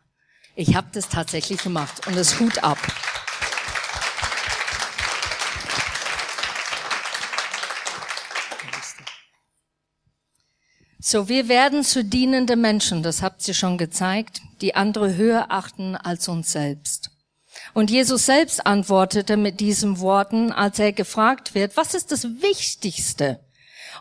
Ich 0.55 0.75
habe 0.75 0.87
das 0.91 1.07
tatsächlich 1.07 1.63
gemacht 1.63 2.07
und 2.07 2.17
das 2.17 2.39
Hut 2.39 2.63
ab. 2.63 2.79
So, 11.03 11.27
wir 11.27 11.47
werden 11.47 11.83
zu 11.83 12.03
dienende 12.03 12.55
Menschen, 12.55 13.01
das 13.01 13.23
habt 13.23 13.47
ihr 13.47 13.55
schon 13.55 13.79
gezeigt, 13.79 14.41
die 14.61 14.75
andere 14.75 15.15
höher 15.15 15.47
achten 15.49 15.95
als 15.95 16.27
uns 16.27 16.51
selbst. 16.51 17.09
Und 17.73 17.89
Jesus 17.89 18.27
selbst 18.27 18.67
antwortete 18.67 19.35
mit 19.35 19.59
diesen 19.61 19.99
Worten, 19.99 20.51
als 20.51 20.77
er 20.77 20.93
gefragt 20.93 21.55
wird, 21.55 21.75
was 21.75 21.95
ist 21.95 22.11
das 22.11 22.25
Wichtigste? 22.43 23.39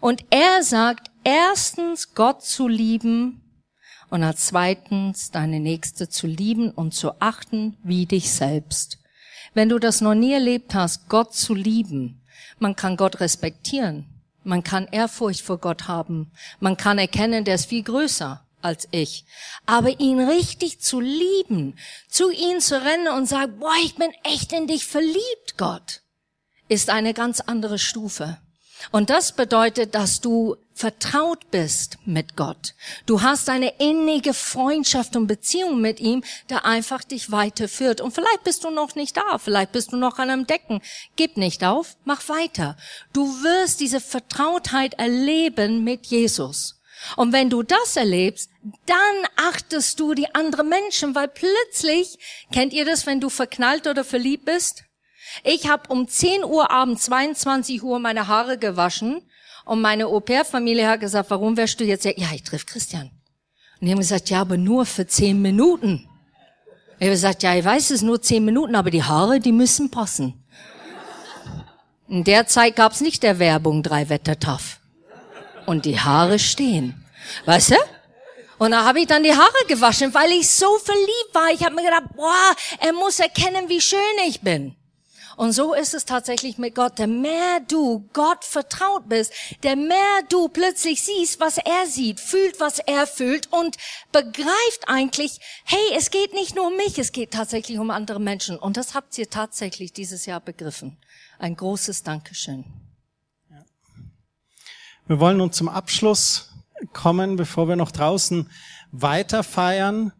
Und 0.02 0.26
er 0.28 0.62
sagt, 0.62 1.10
erstens 1.24 2.14
Gott 2.14 2.44
zu 2.44 2.68
lieben 2.68 3.64
und 4.10 4.22
als 4.22 4.48
zweitens 4.48 5.30
deine 5.30 5.58
Nächste 5.58 6.10
zu 6.10 6.26
lieben 6.26 6.70
und 6.70 6.92
zu 6.92 7.18
achten 7.18 7.78
wie 7.82 8.04
dich 8.04 8.30
selbst. 8.30 8.98
Wenn 9.54 9.70
du 9.70 9.78
das 9.78 10.02
noch 10.02 10.14
nie 10.14 10.34
erlebt 10.34 10.74
hast, 10.74 11.08
Gott 11.08 11.32
zu 11.32 11.54
lieben, 11.54 12.20
man 12.58 12.76
kann 12.76 12.98
Gott 12.98 13.20
respektieren, 13.20 14.19
man 14.44 14.62
kann 14.62 14.88
Ehrfurcht 14.90 15.42
vor 15.42 15.58
Gott 15.58 15.88
haben. 15.88 16.32
Man 16.60 16.76
kann 16.76 16.98
erkennen, 16.98 17.44
der 17.44 17.56
ist 17.56 17.66
viel 17.66 17.82
größer 17.82 18.44
als 18.62 18.88
ich. 18.90 19.24
Aber 19.66 20.00
ihn 20.00 20.20
richtig 20.20 20.80
zu 20.80 21.00
lieben, 21.00 21.78
zu 22.08 22.30
ihm 22.30 22.60
zu 22.60 22.82
rennen 22.82 23.08
und 23.14 23.26
sagen, 23.26 23.58
boah, 23.58 23.74
ich 23.82 23.94
bin 23.96 24.10
echt 24.24 24.52
in 24.52 24.66
dich 24.66 24.86
verliebt, 24.86 25.56
Gott, 25.56 26.02
ist 26.68 26.90
eine 26.90 27.14
ganz 27.14 27.40
andere 27.40 27.78
Stufe. 27.78 28.38
Und 28.90 29.10
das 29.10 29.32
bedeutet, 29.32 29.94
dass 29.94 30.20
du 30.20 30.56
vertraut 30.80 31.50
bist 31.50 31.98
mit 32.06 32.36
Gott. 32.36 32.74
Du 33.04 33.20
hast 33.20 33.50
eine 33.50 33.74
innige 33.78 34.32
Freundschaft 34.32 35.14
und 35.14 35.26
Beziehung 35.26 35.82
mit 35.82 36.00
ihm, 36.00 36.24
der 36.48 36.64
einfach 36.64 37.04
dich 37.04 37.30
weiterführt. 37.30 38.00
Und 38.00 38.12
vielleicht 38.12 38.44
bist 38.44 38.64
du 38.64 38.70
noch 38.70 38.94
nicht 38.94 39.14
da, 39.14 39.36
vielleicht 39.36 39.72
bist 39.72 39.92
du 39.92 39.98
noch 39.98 40.18
an 40.18 40.30
einem 40.30 40.46
Decken. 40.46 40.80
Gib 41.16 41.36
nicht 41.36 41.64
auf, 41.64 41.98
mach 42.04 42.26
weiter. 42.30 42.78
Du 43.12 43.26
wirst 43.42 43.80
diese 43.80 44.00
Vertrautheit 44.00 44.94
erleben 44.94 45.84
mit 45.84 46.06
Jesus. 46.06 46.80
Und 47.16 47.34
wenn 47.34 47.50
du 47.50 47.62
das 47.62 47.96
erlebst, 47.96 48.50
dann 48.86 48.96
achtest 49.36 50.00
du 50.00 50.14
die 50.14 50.34
anderen 50.34 50.70
Menschen, 50.70 51.14
weil 51.14 51.28
plötzlich, 51.28 52.18
kennt 52.52 52.72
ihr 52.72 52.86
das, 52.86 53.04
wenn 53.04 53.20
du 53.20 53.28
verknallt 53.28 53.86
oder 53.86 54.02
verliebt 54.02 54.46
bist? 54.46 54.84
Ich 55.44 55.68
habe 55.68 55.92
um 55.92 56.08
10 56.08 56.42
Uhr 56.42 56.70
abends, 56.70 57.04
22 57.04 57.82
Uhr 57.82 57.98
meine 57.98 58.28
Haare 58.28 58.56
gewaschen 58.56 59.22
und 59.70 59.80
meine 59.80 60.08
Au-pair-Familie 60.08 60.88
hat 60.88 60.98
gesagt, 60.98 61.30
warum 61.30 61.56
wärst 61.56 61.78
du 61.78 61.84
jetzt? 61.84 62.04
Ja, 62.04 62.26
ich 62.34 62.42
triff 62.42 62.66
Christian. 62.66 63.02
Und 63.80 63.86
die 63.86 63.92
haben 63.92 64.00
gesagt, 64.00 64.28
ja, 64.28 64.40
aber 64.40 64.56
nur 64.56 64.84
für 64.84 65.06
10 65.06 65.40
Minuten. 65.40 66.08
Ich 66.98 67.02
habe 67.02 67.12
gesagt, 67.12 67.44
ja, 67.44 67.54
ich 67.54 67.64
weiß 67.64 67.90
es 67.90 68.02
nur 68.02 68.20
10 68.20 68.44
Minuten, 68.44 68.74
aber 68.74 68.90
die 68.90 69.04
Haare, 69.04 69.38
die 69.38 69.52
müssen 69.52 69.88
passen. 69.88 70.42
In 72.08 72.24
der 72.24 72.48
Zeit 72.48 72.74
gab's 72.74 73.00
nicht 73.00 73.22
der 73.22 73.38
Werbung 73.38 73.84
drei 73.84 74.08
Wetter 74.08 74.40
tough. 74.40 74.80
Und 75.66 75.84
die 75.84 76.00
Haare 76.00 76.40
stehen. 76.40 77.06
Weißt 77.44 77.70
du? 77.70 77.76
Und 78.58 78.72
da 78.72 78.84
habe 78.84 78.98
ich 78.98 79.06
dann 79.06 79.22
die 79.22 79.36
Haare 79.36 79.66
gewaschen, 79.68 80.12
weil 80.12 80.32
ich 80.32 80.50
so 80.50 80.78
verliebt 80.78 81.30
war. 81.32 81.48
Ich 81.54 81.64
habe 81.64 81.76
mir 81.76 81.84
gedacht, 81.84 82.16
boah, 82.16 82.56
er 82.80 82.92
muss 82.92 83.20
erkennen, 83.20 83.68
wie 83.68 83.80
schön 83.80 84.00
ich 84.26 84.40
bin. 84.40 84.74
Und 85.40 85.54
so 85.54 85.72
ist 85.72 85.94
es 85.94 86.04
tatsächlich 86.04 86.58
mit 86.58 86.74
Gott. 86.74 86.98
Der 86.98 87.06
mehr 87.06 87.60
du 87.66 88.06
Gott 88.12 88.44
vertraut 88.44 89.08
bist, 89.08 89.32
der 89.62 89.74
mehr 89.74 89.96
du 90.28 90.48
plötzlich 90.48 91.02
siehst, 91.02 91.40
was 91.40 91.56
er 91.56 91.86
sieht, 91.86 92.20
fühlt, 92.20 92.60
was 92.60 92.78
er 92.78 93.06
fühlt 93.06 93.50
und 93.50 93.78
begreift 94.12 94.84
eigentlich, 94.86 95.40
hey, 95.64 95.96
es 95.96 96.10
geht 96.10 96.34
nicht 96.34 96.56
nur 96.56 96.66
um 96.66 96.76
mich, 96.76 96.98
es 96.98 97.12
geht 97.12 97.30
tatsächlich 97.30 97.78
um 97.78 97.90
andere 97.90 98.20
Menschen. 98.20 98.58
Und 98.58 98.76
das 98.76 98.92
habt 98.92 99.16
ihr 99.16 99.30
tatsächlich 99.30 99.94
dieses 99.94 100.26
Jahr 100.26 100.40
begriffen. 100.40 100.98
Ein 101.38 101.56
großes 101.56 102.02
Dankeschön. 102.02 102.66
Wir 105.06 105.20
wollen 105.20 105.38
nun 105.38 105.54
zum 105.54 105.70
Abschluss 105.70 106.52
kommen, 106.92 107.36
bevor 107.36 107.66
wir 107.66 107.76
noch 107.76 107.92
draußen 107.92 108.50
weiter 108.92 109.42
feiern. 109.42 110.12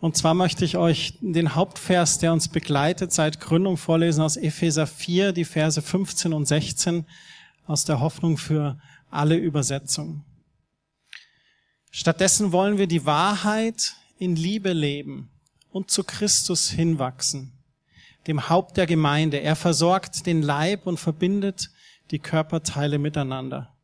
Und 0.00 0.16
zwar 0.16 0.34
möchte 0.34 0.64
ich 0.64 0.76
euch 0.76 1.18
den 1.20 1.54
Hauptvers, 1.54 2.18
der 2.18 2.32
uns 2.32 2.48
begleitet 2.48 3.12
seit 3.12 3.40
Gründung 3.40 3.76
vorlesen 3.76 4.22
aus 4.22 4.36
Epheser 4.36 4.86
4, 4.86 5.32
die 5.32 5.44
Verse 5.44 5.80
15 5.80 6.32
und 6.32 6.46
16 6.46 7.06
aus 7.66 7.84
der 7.84 8.00
Hoffnung 8.00 8.36
für 8.36 8.78
alle 9.10 9.36
Übersetzungen. 9.36 10.24
Stattdessen 11.90 12.52
wollen 12.52 12.76
wir 12.76 12.86
die 12.86 13.06
Wahrheit 13.06 13.94
in 14.18 14.36
Liebe 14.36 14.72
leben 14.72 15.30
und 15.70 15.90
zu 15.90 16.04
Christus 16.04 16.68
hinwachsen 16.68 17.56
dem 18.26 18.48
Haupt 18.48 18.76
der 18.76 18.86
Gemeinde. 18.86 19.38
Er 19.38 19.56
versorgt 19.56 20.26
den 20.26 20.42
Leib 20.42 20.86
und 20.86 20.98
verbindet 20.98 21.70
die 22.10 22.18
Körperteile 22.18 22.98
miteinander. 22.98 23.74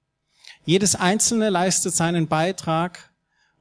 Jedes 0.64 0.94
Einzelne 0.94 1.50
leistet 1.50 1.94
seinen 1.94 2.28
Beitrag 2.28 3.10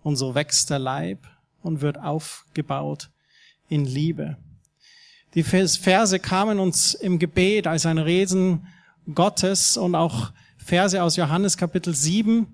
und 0.03 0.15
so 0.15 0.35
wächst 0.35 0.69
der 0.69 0.79
Leib 0.79 1.27
und 1.61 1.81
wird 1.81 1.97
aufgebaut 1.97 3.09
in 3.67 3.85
Liebe. 3.85 4.37
Die 5.33 5.43
Verse 5.43 6.19
kamen 6.19 6.59
uns 6.59 6.93
im 6.93 7.17
Gebet 7.17 7.65
als 7.65 7.85
ein 7.85 7.97
Reden 7.97 8.67
Gottes 9.13 9.77
und 9.77 9.95
auch 9.95 10.31
Verse 10.57 11.01
aus 11.01 11.15
Johannes 11.15 11.57
Kapitel 11.57 11.95
7, 11.95 12.47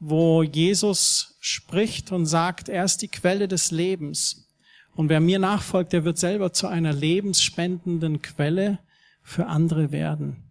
wo 0.00 0.42
Jesus 0.42 1.36
spricht 1.40 2.12
und 2.12 2.26
sagt, 2.26 2.68
er 2.68 2.84
ist 2.84 2.98
die 2.98 3.08
Quelle 3.08 3.48
des 3.48 3.70
Lebens. 3.70 4.48
Und 4.94 5.08
wer 5.08 5.20
mir 5.20 5.38
nachfolgt, 5.38 5.92
der 5.92 6.04
wird 6.04 6.18
selber 6.18 6.52
zu 6.52 6.68
einer 6.68 6.92
lebensspendenden 6.92 8.22
Quelle 8.22 8.78
für 9.22 9.46
andere 9.46 9.90
werden. 9.90 10.44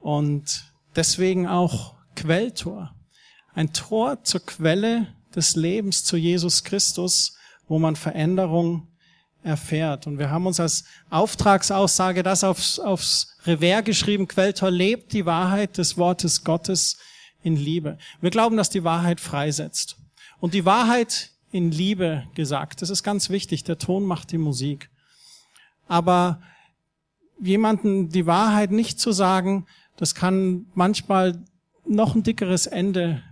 Und 0.00 0.72
deswegen 0.94 1.46
auch 1.48 1.96
Quelltor. 2.14 2.94
Ein 3.54 3.72
Tor 3.72 4.22
zur 4.22 4.44
Quelle 4.44 5.08
des 5.36 5.54
Lebens 5.54 6.02
zu 6.02 6.16
Jesus 6.16 6.64
Christus, 6.64 7.36
wo 7.68 7.78
man 7.78 7.94
Veränderung 7.94 8.88
erfährt. 9.42 10.06
Und 10.06 10.18
wir 10.18 10.30
haben 10.30 10.46
uns 10.46 10.58
als 10.58 10.84
Auftragsaussage 11.10 12.22
das 12.22 12.42
aufs, 12.42 12.80
aufs 12.80 13.36
Revers 13.44 13.84
geschrieben, 13.84 14.26
Quelltor 14.26 14.70
lebt 14.70 15.12
die 15.12 15.26
Wahrheit 15.26 15.78
des 15.78 15.96
Wortes 15.96 16.42
Gottes 16.42 16.98
in 17.42 17.54
Liebe. 17.54 17.98
Wir 18.20 18.30
glauben, 18.30 18.56
dass 18.56 18.70
die 18.70 18.82
Wahrheit 18.82 19.20
freisetzt. 19.20 19.96
Und 20.40 20.54
die 20.54 20.64
Wahrheit 20.64 21.30
in 21.52 21.70
Liebe 21.70 22.26
gesagt. 22.34 22.82
Das 22.82 22.90
ist 22.90 23.02
ganz 23.02 23.30
wichtig. 23.30 23.64
Der 23.64 23.78
Ton 23.78 24.04
macht 24.04 24.32
die 24.32 24.38
Musik. 24.38 24.90
Aber 25.86 26.40
jemanden 27.40 28.08
die 28.08 28.26
Wahrheit 28.26 28.72
nicht 28.72 28.98
zu 28.98 29.12
sagen, 29.12 29.66
das 29.96 30.14
kann 30.14 30.66
manchmal 30.74 31.44
noch 31.86 32.14
ein 32.14 32.22
dickeres 32.22 32.66
Ende 32.66 33.22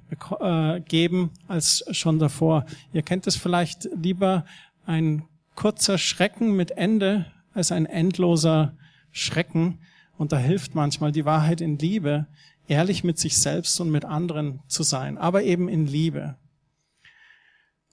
äh, 0.41 0.81
geben 0.81 1.31
als 1.49 1.85
schon 1.91 2.19
davor. 2.19 2.65
Ihr 2.93 3.03
kennt 3.03 3.27
es 3.27 3.37
vielleicht 3.37 3.89
lieber 3.95 4.45
ein 4.87 5.25
kurzer 5.55 5.99
Schrecken 5.99 6.57
mit 6.57 6.73
Ende 6.73 7.27
als 7.53 7.73
ein 7.73 7.87
endloser 7.87 8.77
Schrecken. 9.13 9.79
Und 10.17 10.33
da 10.33 10.39
hilft 10.39 10.75
manchmal 10.75 11.13
die 11.13 11.25
Wahrheit 11.25 11.61
in 11.61 11.79
Liebe, 11.79 12.27
ehrlich 12.69 13.05
mit 13.05 13.19
sich 13.19 13.39
selbst 13.39 13.81
und 13.81 13.91
mit 13.91 14.05
anderen 14.05 14.61
zu 14.69 14.83
sein, 14.83 15.19
aber 15.19 15.43
eben 15.43 15.69
in 15.69 15.87
Liebe. 15.87 16.37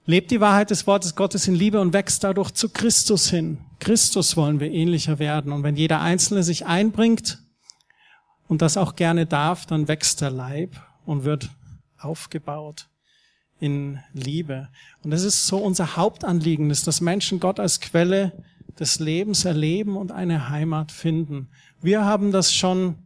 Lebt 0.06 0.32
die 0.32 0.42
Wahrheit 0.42 0.72
des 0.72 0.88
Wortes 0.88 1.16
Gottes 1.16 1.48
in 1.48 1.56
Liebe 1.56 1.80
und 1.80 1.94
wächst 1.94 2.24
dadurch 2.24 2.52
zu 2.52 2.70
Christus 2.70 3.30
hin. 3.30 3.60
Christus 3.80 4.36
wollen 4.36 4.60
wir 4.60 4.72
ähnlicher 4.72 5.20
werden. 5.20 5.52
Und 5.52 5.64
wenn 5.64 5.76
jeder 5.76 6.02
Einzelne 6.02 6.42
sich 6.42 6.66
einbringt 6.66 7.44
und 8.48 8.64
das 8.64 8.78
auch 8.78 8.96
gerne 8.96 9.28
darf, 9.28 9.68
dann 9.68 9.88
wächst 9.88 10.22
der 10.22 10.32
Leib 10.32 10.76
und 11.06 11.24
wird 11.24 11.52
aufgebaut 12.04 12.90
in 13.60 14.00
Liebe. 14.14 14.70
Und 15.04 15.12
das 15.12 15.24
ist 15.24 15.48
so 15.48 15.58
unser 15.58 15.96
Hauptanliegen, 15.96 16.70
dass 16.70 16.84
das 16.84 17.00
Menschen 17.00 17.40
Gott 17.40 17.60
als 17.60 17.80
Quelle 17.80 18.44
des 18.80 19.00
Lebens 19.00 19.46
erleben 19.46 19.96
und 19.96 20.12
eine 20.12 20.50
Heimat 20.50 20.92
finden. 20.92 21.50
Wir 21.82 22.04
haben 22.06 22.32
das 22.32 22.54
schon 22.54 22.98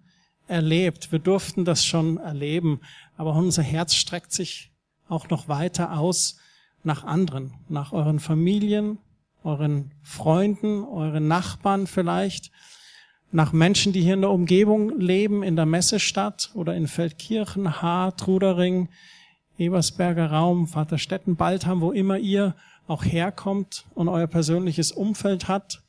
erlebt, 0.48 1.12
wir 1.12 1.20
durften 1.20 1.66
das 1.66 1.86
schon 1.86 2.18
erleben, 2.18 2.80
aber 3.18 3.34
unser 3.34 3.64
Herz 3.64 3.96
streckt 3.96 4.32
sich 4.32 4.72
auch 5.08 5.30
noch 5.30 5.48
weiter 5.48 5.98
aus 5.98 6.38
nach 6.84 7.04
anderen, 7.04 7.54
nach 7.68 7.92
euren 7.92 8.20
Familien, 8.20 9.00
euren 9.44 9.92
Freunden, 10.02 10.84
euren 10.84 11.28
Nachbarn 11.28 11.88
vielleicht, 11.88 12.52
nach 13.36 13.52
Menschen, 13.52 13.92
die 13.92 14.02
hier 14.02 14.14
in 14.14 14.22
der 14.22 14.32
Umgebung 14.32 14.98
leben, 14.98 15.44
in 15.44 15.58
der 15.58 15.66
Messestadt 15.66 16.52
oder 16.54 16.74
in 16.74 16.88
Feldkirchen, 16.88 17.82
Haar, 17.82 18.16
Trudering, 18.16 18.88
Ebersberger 19.58 20.32
Raum, 20.32 20.68
Vaterstetten, 20.68 21.36
Baldham, 21.36 21.82
wo 21.82 21.92
immer 21.92 22.18
ihr 22.18 22.56
auch 22.88 23.04
herkommt 23.04 23.86
und 23.94 24.08
euer 24.08 24.28
persönliches 24.28 24.92
Umfeld 24.92 25.48
hat, 25.48 25.84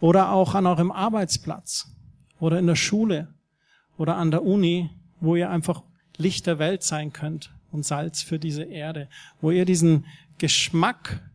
oder 0.00 0.32
auch 0.32 0.54
an 0.54 0.66
eurem 0.66 0.90
Arbeitsplatz 0.90 1.90
oder 2.38 2.58
in 2.58 2.66
der 2.66 2.76
Schule 2.76 3.28
oder 3.96 4.16
an 4.16 4.30
der 4.30 4.42
Uni, 4.42 4.90
wo 5.20 5.36
ihr 5.36 5.50
einfach 5.50 5.82
Licht 6.16 6.46
der 6.46 6.58
Welt 6.58 6.82
sein 6.82 7.12
könnt 7.12 7.54
und 7.72 7.84
Salz 7.84 8.22
für 8.22 8.38
diese 8.38 8.64
Erde, 8.64 9.08
wo 9.40 9.50
ihr 9.50 9.64
diesen 9.64 10.04
Geschmack, 10.38 11.25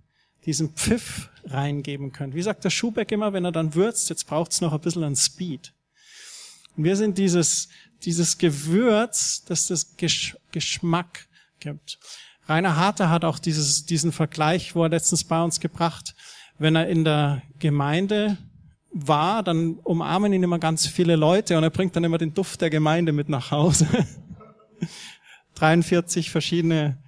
diesen 0.46 0.74
Pfiff 0.74 1.30
reingeben 1.46 2.12
könnt. 2.12 2.36
Wie 2.36 2.42
sagt 2.42 2.64
der 2.64 2.70
Schubeck 2.70 3.12
immer, 3.12 3.34
wenn 3.34 3.46
er 3.46 3.52
dann 3.52 3.76
würzt, 3.76 4.10
jetzt 4.10 4.28
braucht 4.28 4.52
es 4.52 4.62
noch 4.62 4.74
ein 4.74 4.82
bisschen 4.82 5.04
an 5.04 5.16
Speed. 5.16 5.74
Und 6.76 6.84
wir 6.84 6.96
sind 6.96 7.18
dieses, 7.18 7.70
dieses 8.04 8.38
Gewürz, 8.38 9.44
das 9.46 9.68
das 9.68 9.96
Gesch 9.98 10.38
Geschmack 10.52 11.28
gibt. 11.60 12.00
Rainer 12.48 12.76
Harter 12.76 13.10
hat 13.10 13.24
auch 13.24 13.40
dieses, 13.40 13.86
diesen 13.86 14.12
Vergleich, 14.12 14.76
wo 14.76 14.84
er 14.84 14.90
letztens 14.90 15.24
bei 15.24 15.42
uns 15.42 15.60
gebracht, 15.60 16.16
wenn 16.58 16.76
er 16.76 16.88
in 16.88 17.04
der 17.04 17.44
Gemeinde 17.60 18.38
war, 18.92 19.44
dann 19.44 19.76
umarmen 19.76 20.34
ihn 20.34 20.44
immer 20.44 20.60
ganz 20.60 20.86
viele 20.86 21.16
Leute 21.16 21.58
und 21.58 21.64
er 21.64 21.70
bringt 21.70 21.96
dann 21.96 22.04
immer 22.04 22.18
den 22.18 22.34
Duft 22.34 22.62
der 22.62 22.70
Gemeinde 22.70 23.14
mit 23.14 23.30
nach 23.30 23.52
Hause. 23.52 23.88
43 25.56 26.30
verschiedene 26.32 27.01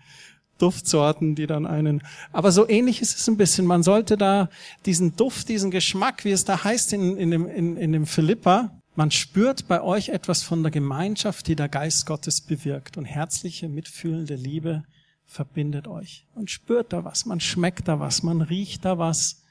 Duftsorten, 0.64 1.36
die 1.36 1.46
dann 1.46 1.66
einen. 1.66 2.02
Aber 2.32 2.54
so 2.54 2.68
ähnlich 2.68 3.02
ist 3.02 3.20
es 3.20 3.28
ein 3.28 3.36
bisschen. 3.36 3.66
Man 3.66 3.84
sollte 3.84 4.16
da 4.16 4.50
diesen 4.86 5.18
Duft, 5.18 5.50
diesen 5.50 5.72
Geschmack, 5.72 6.24
wie 6.24 6.32
es 6.32 6.46
da 6.46 6.64
heißt 6.64 6.94
in, 6.94 7.18
in, 7.18 7.32
dem, 7.32 7.48
in, 7.48 7.76
in 7.76 7.92
dem 7.92 8.06
Philippa, 8.06 8.72
man 8.96 9.12
spürt 9.12 9.68
bei 9.68 9.82
euch 9.82 10.10
etwas 10.10 10.44
von 10.44 10.64
der 10.64 10.72
Gemeinschaft, 10.72 11.48
die 11.48 11.58
der 11.58 11.68
Geist 11.68 12.06
Gottes 12.06 12.40
bewirkt. 12.40 12.96
Und 12.96 13.04
herzliche, 13.04 13.68
mitfühlende 13.68 14.36
Liebe 14.36 14.84
verbindet 15.26 15.88
euch. 15.88 16.26
Man 16.34 16.48
spürt 16.48 16.94
da 16.94 17.04
was, 17.04 17.26
man 17.26 17.42
schmeckt 17.42 17.90
da 17.90 18.00
was, 18.00 18.24
man 18.24 18.42
riecht 18.42 18.86
da 18.86 18.98
was, 18.98 19.44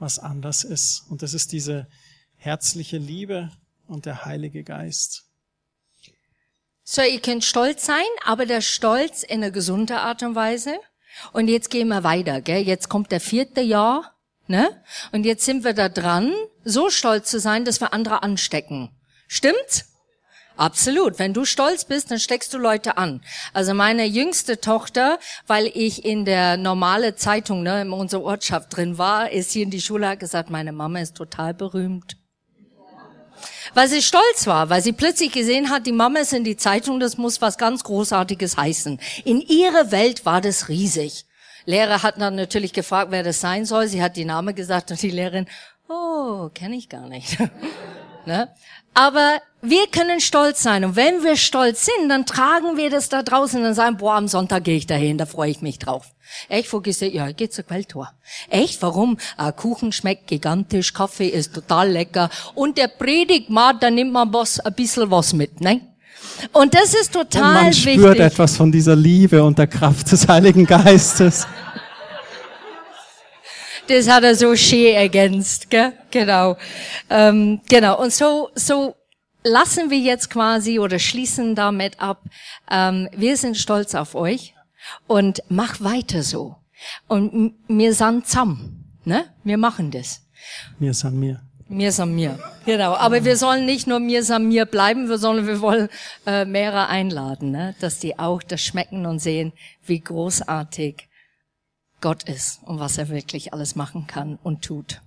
was 0.00 0.18
anders 0.18 0.64
ist. 0.64 1.04
Und 1.08 1.22
das 1.22 1.32
ist 1.32 1.52
diese 1.52 1.86
herzliche 2.36 2.98
Liebe 2.98 3.52
und 3.86 4.06
der 4.06 4.24
Heilige 4.24 4.64
Geist. 4.64 5.25
So, 6.88 7.02
ihr 7.02 7.20
könnt 7.20 7.44
stolz 7.44 7.84
sein, 7.84 8.04
aber 8.24 8.46
der 8.46 8.60
Stolz 8.60 9.24
in 9.24 9.42
einer 9.42 9.50
gesunden 9.50 9.96
Art 9.96 10.22
und 10.22 10.36
Weise. 10.36 10.78
Und 11.32 11.48
jetzt 11.48 11.68
gehen 11.68 11.88
wir 11.88 12.04
weiter, 12.04 12.40
gell? 12.40 12.62
Jetzt 12.62 12.88
kommt 12.88 13.10
der 13.10 13.18
vierte 13.18 13.60
Jahr, 13.60 14.14
ne? 14.46 14.70
Und 15.10 15.26
jetzt 15.26 15.44
sind 15.44 15.64
wir 15.64 15.72
da 15.72 15.88
dran, 15.88 16.32
so 16.62 16.88
stolz 16.88 17.28
zu 17.28 17.40
sein, 17.40 17.64
dass 17.64 17.80
wir 17.80 17.92
andere 17.92 18.22
anstecken. 18.22 18.90
Stimmt's? 19.26 19.96
Absolut. 20.56 21.18
Wenn 21.18 21.34
du 21.34 21.44
stolz 21.44 21.86
bist, 21.86 22.12
dann 22.12 22.20
steckst 22.20 22.54
du 22.54 22.58
Leute 22.58 22.96
an. 22.98 23.20
Also 23.52 23.74
meine 23.74 24.06
jüngste 24.06 24.60
Tochter, 24.60 25.18
weil 25.48 25.66
ich 25.74 26.04
in 26.04 26.24
der 26.24 26.56
normale 26.56 27.16
Zeitung 27.16 27.64
ne, 27.64 27.82
in 27.82 27.90
unserer 27.90 28.22
Ortschaft 28.22 28.76
drin 28.76 28.96
war, 28.96 29.32
ist 29.32 29.50
hier 29.50 29.64
in 29.64 29.72
die 29.72 29.80
Schule 29.80 30.06
hat 30.08 30.20
gesagt, 30.20 30.50
meine 30.50 30.70
Mama 30.70 31.00
ist 31.00 31.16
total 31.16 31.52
berühmt. 31.52 32.16
Weil 33.74 33.88
sie 33.88 34.02
stolz 34.02 34.46
war, 34.46 34.70
weil 34.70 34.82
sie 34.82 34.92
plötzlich 34.92 35.32
gesehen 35.32 35.70
hat, 35.70 35.86
die 35.86 35.92
Mama 35.92 36.20
ist 36.20 36.32
in 36.32 36.44
die 36.44 36.56
Zeitung, 36.56 37.00
das 37.00 37.18
muss 37.18 37.40
was 37.40 37.58
ganz 37.58 37.84
Großartiges 37.84 38.56
heißen. 38.56 39.00
In 39.24 39.40
ihrer 39.40 39.90
Welt 39.90 40.24
war 40.24 40.40
das 40.40 40.68
riesig. 40.68 41.26
Lehrer 41.66 42.02
hat 42.02 42.20
dann 42.20 42.36
natürlich 42.36 42.72
gefragt, 42.72 43.10
wer 43.10 43.22
das 43.22 43.40
sein 43.40 43.64
soll. 43.64 43.88
Sie 43.88 44.02
hat 44.02 44.16
die 44.16 44.24
Name 44.24 44.54
gesagt 44.54 44.90
und 44.90 45.02
die 45.02 45.10
Lehrerin, 45.10 45.46
oh, 45.88 46.48
kenne 46.54 46.76
ich 46.76 46.88
gar 46.88 47.08
nicht. 47.08 47.38
ne? 48.26 48.48
Aber 48.96 49.42
wir 49.60 49.86
können 49.88 50.20
stolz 50.20 50.62
sein. 50.62 50.82
Und 50.82 50.96
wenn 50.96 51.22
wir 51.22 51.36
stolz 51.36 51.84
sind, 51.84 52.08
dann 52.08 52.24
tragen 52.24 52.78
wir 52.78 52.88
das 52.88 53.10
da 53.10 53.22
draußen 53.22 53.62
und 53.62 53.74
sagen, 53.74 53.98
boah, 53.98 54.14
am 54.14 54.26
Sonntag 54.26 54.64
gehe 54.64 54.76
ich 54.76 54.86
dahin, 54.86 55.18
da 55.18 55.26
freue 55.26 55.50
ich 55.50 55.60
mich 55.60 55.78
drauf. 55.78 56.06
Echt, 56.48 56.72
wo 56.72 56.80
gehst 56.80 57.02
du? 57.02 57.06
Ja, 57.06 57.28
ich 57.28 57.36
gehe 57.36 57.50
zur 57.50 57.64
Quelltor. 57.64 58.10
Echt, 58.48 58.80
warum? 58.80 59.18
Ah, 59.36 59.52
Kuchen 59.52 59.92
schmeckt 59.92 60.28
gigantisch, 60.28 60.94
Kaffee 60.94 61.28
ist 61.28 61.54
total 61.54 61.90
lecker. 61.90 62.30
Und 62.54 62.78
der 62.78 62.88
Predigtmat, 62.88 63.82
da 63.82 63.90
nimmt 63.90 64.12
man 64.12 64.32
was, 64.32 64.60
ein 64.60 64.72
bisschen 64.72 65.10
was 65.10 65.34
mit, 65.34 65.60
ne? 65.60 65.82
Und 66.52 66.74
das 66.74 66.94
ist 66.94 67.12
total 67.12 67.42
und 67.42 67.54
man 67.54 67.66
wichtig. 67.66 67.94
spürt 67.94 68.18
etwas 68.18 68.56
von 68.56 68.72
dieser 68.72 68.96
Liebe 68.96 69.44
und 69.44 69.58
der 69.58 69.66
Kraft 69.66 70.10
des 70.10 70.26
Heiligen 70.26 70.64
Geistes. 70.64 71.46
Das 73.88 74.08
hat 74.08 74.24
er 74.24 74.34
so 74.34 74.56
schön 74.56 74.94
ergänzt, 74.94 75.70
gell? 75.70 75.92
genau. 76.10 76.56
Ähm, 77.08 77.60
genau. 77.68 78.00
Und 78.00 78.12
so, 78.12 78.50
so 78.54 78.96
lassen 79.44 79.90
wir 79.90 79.98
jetzt 79.98 80.30
quasi 80.30 80.78
oder 80.78 80.98
schließen 80.98 81.54
damit 81.54 82.00
ab. 82.00 82.22
Ähm, 82.70 83.08
wir 83.16 83.36
sind 83.36 83.56
stolz 83.56 83.94
auf 83.94 84.14
euch 84.14 84.54
und 85.06 85.42
mach 85.48 85.80
weiter 85.80 86.22
so. 86.22 86.56
Und 87.06 87.54
wir 87.68 87.94
sind 87.94 88.26
zusammen, 88.26 89.00
ne? 89.04 89.24
Wir 89.44 89.56
machen 89.56 89.90
das. 89.90 90.22
Wir 90.78 90.92
sind 90.92 91.18
mir. 91.18 91.40
Mir 91.68 91.90
sind 91.90 92.14
mir. 92.14 92.38
Genau. 92.64 92.94
Aber 92.94 93.24
wir 93.24 93.36
sollen 93.36 93.66
nicht 93.66 93.86
nur 93.86 93.98
mir 93.98 94.22
sind 94.22 94.48
mir 94.48 94.66
bleiben, 94.66 95.08
wir 95.08 95.18
sollen, 95.18 95.46
wir 95.46 95.60
wollen 95.60 95.88
äh, 96.24 96.44
mehrere 96.44 96.86
einladen, 96.88 97.50
ne? 97.50 97.74
dass 97.80 97.98
die 97.98 98.18
auch 98.18 98.42
das 98.42 98.60
schmecken 98.60 99.04
und 99.04 99.18
sehen, 99.18 99.52
wie 99.84 99.98
großartig 99.98 101.08
Gott 102.00 102.24
ist 102.24 102.62
und 102.64 102.78
was 102.78 102.98
er 102.98 103.08
wirklich 103.08 103.52
alles 103.52 103.76
machen 103.76 104.06
kann 104.06 104.38
und 104.42 104.62
tut. 104.62 105.00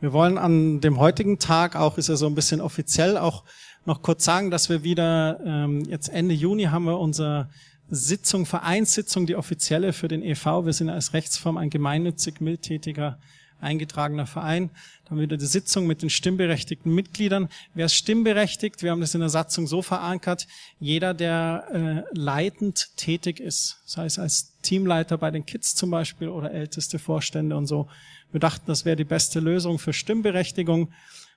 Wir 0.00 0.12
wollen 0.12 0.38
an 0.38 0.80
dem 0.80 0.98
heutigen 0.98 1.38
Tag 1.38 1.76
auch, 1.76 1.98
ist 1.98 2.08
ja 2.08 2.16
so 2.16 2.26
ein 2.26 2.34
bisschen 2.34 2.60
offiziell, 2.60 3.18
auch 3.18 3.44
noch 3.84 4.02
kurz 4.02 4.24
sagen, 4.24 4.50
dass 4.50 4.68
wir 4.68 4.82
wieder, 4.82 5.40
ähm, 5.44 5.84
jetzt 5.84 6.08
Ende 6.08 6.34
Juni 6.34 6.64
haben 6.64 6.84
wir 6.84 6.98
unsere 6.98 7.50
Sitzung, 7.90 8.46
Vereinssitzung, 8.46 9.26
die 9.26 9.36
offizielle 9.36 9.92
für 9.92 10.08
den 10.08 10.22
EV. 10.22 10.64
Wir 10.64 10.72
sind 10.72 10.90
als 10.90 11.12
Rechtsform 11.12 11.56
ein 11.56 11.70
gemeinnützig 11.70 12.40
mildtätiger 12.40 13.18
eingetragener 13.60 14.26
Verein. 14.26 14.70
Dann 15.08 15.18
wieder 15.18 15.36
die 15.36 15.46
Sitzung 15.46 15.86
mit 15.86 16.02
den 16.02 16.10
stimmberechtigten 16.10 16.94
Mitgliedern. 16.94 17.48
Wer 17.74 17.86
ist 17.86 17.94
stimmberechtigt? 17.94 18.82
Wir 18.82 18.90
haben 18.90 19.00
das 19.00 19.14
in 19.14 19.20
der 19.20 19.28
Satzung 19.28 19.66
so 19.66 19.82
verankert. 19.82 20.46
Jeder, 20.78 21.14
der 21.14 22.06
äh, 22.12 22.16
leitend 22.18 22.96
tätig 22.96 23.40
ist, 23.40 23.80
sei 23.84 24.06
es 24.06 24.18
als 24.18 24.58
Teamleiter 24.62 25.18
bei 25.18 25.30
den 25.30 25.46
Kids 25.46 25.74
zum 25.74 25.90
Beispiel 25.90 26.28
oder 26.28 26.52
älteste 26.52 26.98
Vorstände 26.98 27.56
und 27.56 27.66
so. 27.66 27.88
Wir 28.32 28.40
dachten, 28.40 28.64
das 28.66 28.84
wäre 28.84 28.96
die 28.96 29.04
beste 29.04 29.40
Lösung 29.40 29.78
für 29.78 29.92
Stimmberechtigung. 29.92 30.92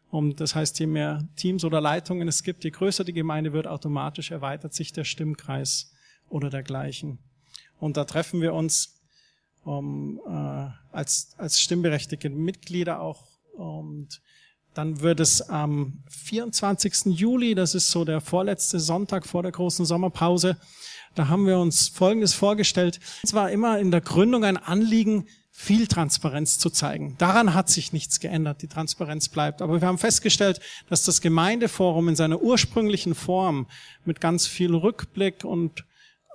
Und 0.10 0.40
das 0.40 0.54
heißt, 0.54 0.80
je 0.80 0.86
mehr 0.86 1.28
Teams 1.36 1.66
oder 1.66 1.82
Leitungen 1.82 2.28
es 2.28 2.44
gibt, 2.44 2.64
je 2.64 2.70
größer 2.70 3.04
die 3.04 3.14
Gemeinde 3.14 3.52
wird, 3.52 3.66
automatisch 3.66 4.30
erweitert 4.30 4.74
sich 4.74 4.94
der 4.94 5.06
Stimmkreis 5.06 5.92
oder 6.30 6.52
dergleichen. 6.52 7.18
Und 7.80 7.98
da 7.98 8.06
treffen 8.06 8.40
wir 8.40 8.54
uns 8.54 8.93
um, 9.64 10.20
äh, 10.26 10.68
als, 10.92 11.36
als 11.38 11.60
stimmberechtigte 11.60 12.30
Mitglieder 12.30 13.02
auch. 13.02 13.24
Und 13.54 14.22
dann 14.74 15.02
wird 15.02 15.20
es 15.20 15.42
am 15.50 16.04
24. 16.10 17.06
Juli, 17.06 17.56
das 17.56 17.76
ist 17.76 17.92
so 17.92 18.06
der 18.06 18.22
vorletzte 18.22 18.80
Sonntag 18.80 19.26
vor 19.26 19.44
der 19.44 19.52
großen 19.52 19.86
Sommerpause, 19.86 20.58
da 21.16 21.28
haben 21.28 21.46
wir 21.46 21.60
uns 21.60 21.90
Folgendes 21.90 22.34
vorgestellt. 22.34 23.00
Es 23.22 23.34
war 23.34 23.52
immer 23.52 23.78
in 23.78 23.92
der 23.92 24.02
Gründung 24.02 24.44
ein 24.44 24.58
Anliegen, 24.58 25.28
viel 25.52 25.86
Transparenz 25.86 26.58
zu 26.58 26.72
zeigen. 26.72 27.16
Daran 27.20 27.54
hat 27.54 27.70
sich 27.70 27.94
nichts 27.94 28.20
geändert. 28.20 28.64
Die 28.64 28.68
Transparenz 28.68 29.30
bleibt. 29.30 29.62
Aber 29.62 29.80
wir 29.80 29.88
haben 29.88 30.00
festgestellt, 30.00 30.60
dass 30.90 31.04
das 31.04 31.22
Gemeindeforum 31.22 32.10
in 32.10 32.16
seiner 32.16 32.42
ursprünglichen 32.42 33.14
Form 33.14 33.68
mit 34.04 34.20
ganz 34.20 34.48
viel 34.48 34.74
Rückblick 34.74 35.44
und 35.44 35.86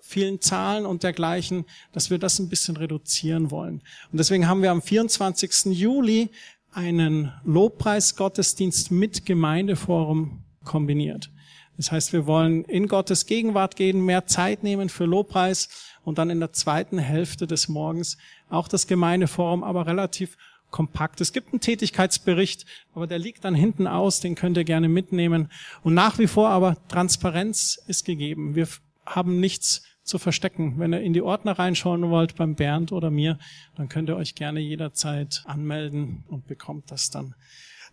vielen 0.09 0.41
Zahlen 0.41 0.87
und 0.87 1.03
dergleichen, 1.03 1.67
dass 1.93 2.09
wir 2.09 2.19
das 2.19 2.39
ein 2.39 2.49
bisschen 2.49 2.79
reduzieren 2.79 3.51
wollen. 3.51 3.83
Und 4.11 4.19
deswegen 4.19 4.49
haben 4.49 4.63
wir 4.63 4.71
am 4.71 4.81
24. 4.81 5.67
Juli 5.67 6.31
einen 6.73 7.33
Lobpreisgottesdienst 7.45 8.91
mit 8.91 9.27
Gemeindeforum 9.27 10.45
kombiniert. 10.65 11.31
Das 11.77 11.93
heißt, 11.93 12.13
wir 12.13 12.27
wollen 12.27 12.65
in 12.65 12.89
Gottes 12.89 13.27
Gegenwart 13.27 13.77
gehen, 13.77 14.05
mehr 14.05 14.27
Zeit 14.27 14.63
nehmen 14.63 14.89
für 14.89 15.05
Lobpreis 15.05 15.69
und 16.05 16.19
dann 16.19 16.31
in 16.31 16.41
der 16.41 16.53
zweiten 16.53 16.99
Hälfte 16.99 17.47
des 17.47 17.69
Morgens 17.69 18.17
auch 18.49 18.67
das 18.67 18.87
Gemeindeforum, 18.87 19.63
aber 19.63 19.87
relativ 19.87 20.37
kompakt. 20.71 21.21
Es 21.21 21.33
gibt 21.33 21.53
einen 21.53 21.61
Tätigkeitsbericht, 21.61 22.65
aber 22.95 23.07
der 23.07 23.19
liegt 23.19 23.45
dann 23.45 23.55
hinten 23.55 23.87
aus, 23.87 24.21
den 24.21 24.35
könnt 24.35 24.57
ihr 24.57 24.65
gerne 24.65 24.89
mitnehmen. 24.89 25.51
Und 25.83 25.95
nach 25.95 26.19
wie 26.19 26.27
vor 26.27 26.49
aber 26.49 26.77
Transparenz 26.89 27.79
ist 27.87 28.05
gegeben. 28.05 28.55
Wir 28.55 28.69
haben 29.07 29.41
nichts 29.41 29.83
zu 30.09 30.19
verstecken. 30.19 30.75
Wenn 30.79 30.93
ihr 30.93 31.01
in 31.01 31.13
die 31.13 31.23
Ordner 31.23 31.59
reinschauen 31.59 32.11
wollt 32.11 32.37
beim 32.37 32.55
Bernd 32.55 32.93
oder 32.93 33.11
mir, 33.11 33.39
dann 33.77 33.89
könnt 33.89 34.09
ihr 34.09 34.17
euch 34.17 34.35
gerne 34.35 34.61
jederzeit 34.61 35.43
anmelden 35.47 36.25
und 36.29 36.47
bekommt 36.47 36.91
das 36.91 37.11
dann. 37.11 37.35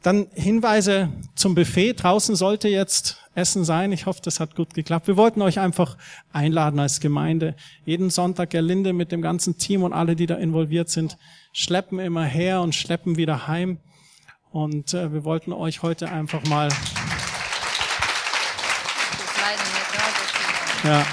Dann 0.02 0.28
Hinweise 0.34 1.10
zum 1.36 1.56
Buffet. 1.56 1.94
Draußen 1.94 2.36
sollte 2.36 2.68
jetzt 2.68 3.18
Essen 3.34 3.66
sein. 3.66 3.92
Ich 3.92 4.06
hoffe, 4.06 4.22
das 4.24 4.40
hat 4.40 4.56
gut 4.56 4.74
geklappt. 4.74 5.08
Wir 5.08 5.18
wollten 5.18 5.42
euch 5.42 5.60
einfach 5.60 5.98
einladen 6.32 6.80
als 6.80 7.00
Gemeinde. 7.00 7.56
Jeden 7.86 8.10
Sonntag 8.10 8.52
Gerlinde 8.52 8.94
mit 8.94 9.12
dem 9.12 9.22
ganzen 9.22 9.58
Team 9.58 9.84
und 9.84 9.94
alle, 9.94 10.16
die 10.16 10.28
da 10.28 10.36
involviert 10.36 10.90
sind, 10.90 11.18
schleppen 11.54 12.00
immer 12.00 12.24
her 12.24 12.62
und 12.62 12.76
schleppen 12.76 13.18
wieder 13.18 13.48
heim. 13.48 13.80
Und 14.52 14.94
äh, 14.94 15.12
wir 15.12 15.24
wollten 15.24 15.52
euch 15.52 15.82
heute 15.82 16.10
einfach 16.10 16.44
mal. 16.46 16.70
Ja. 20.84 21.04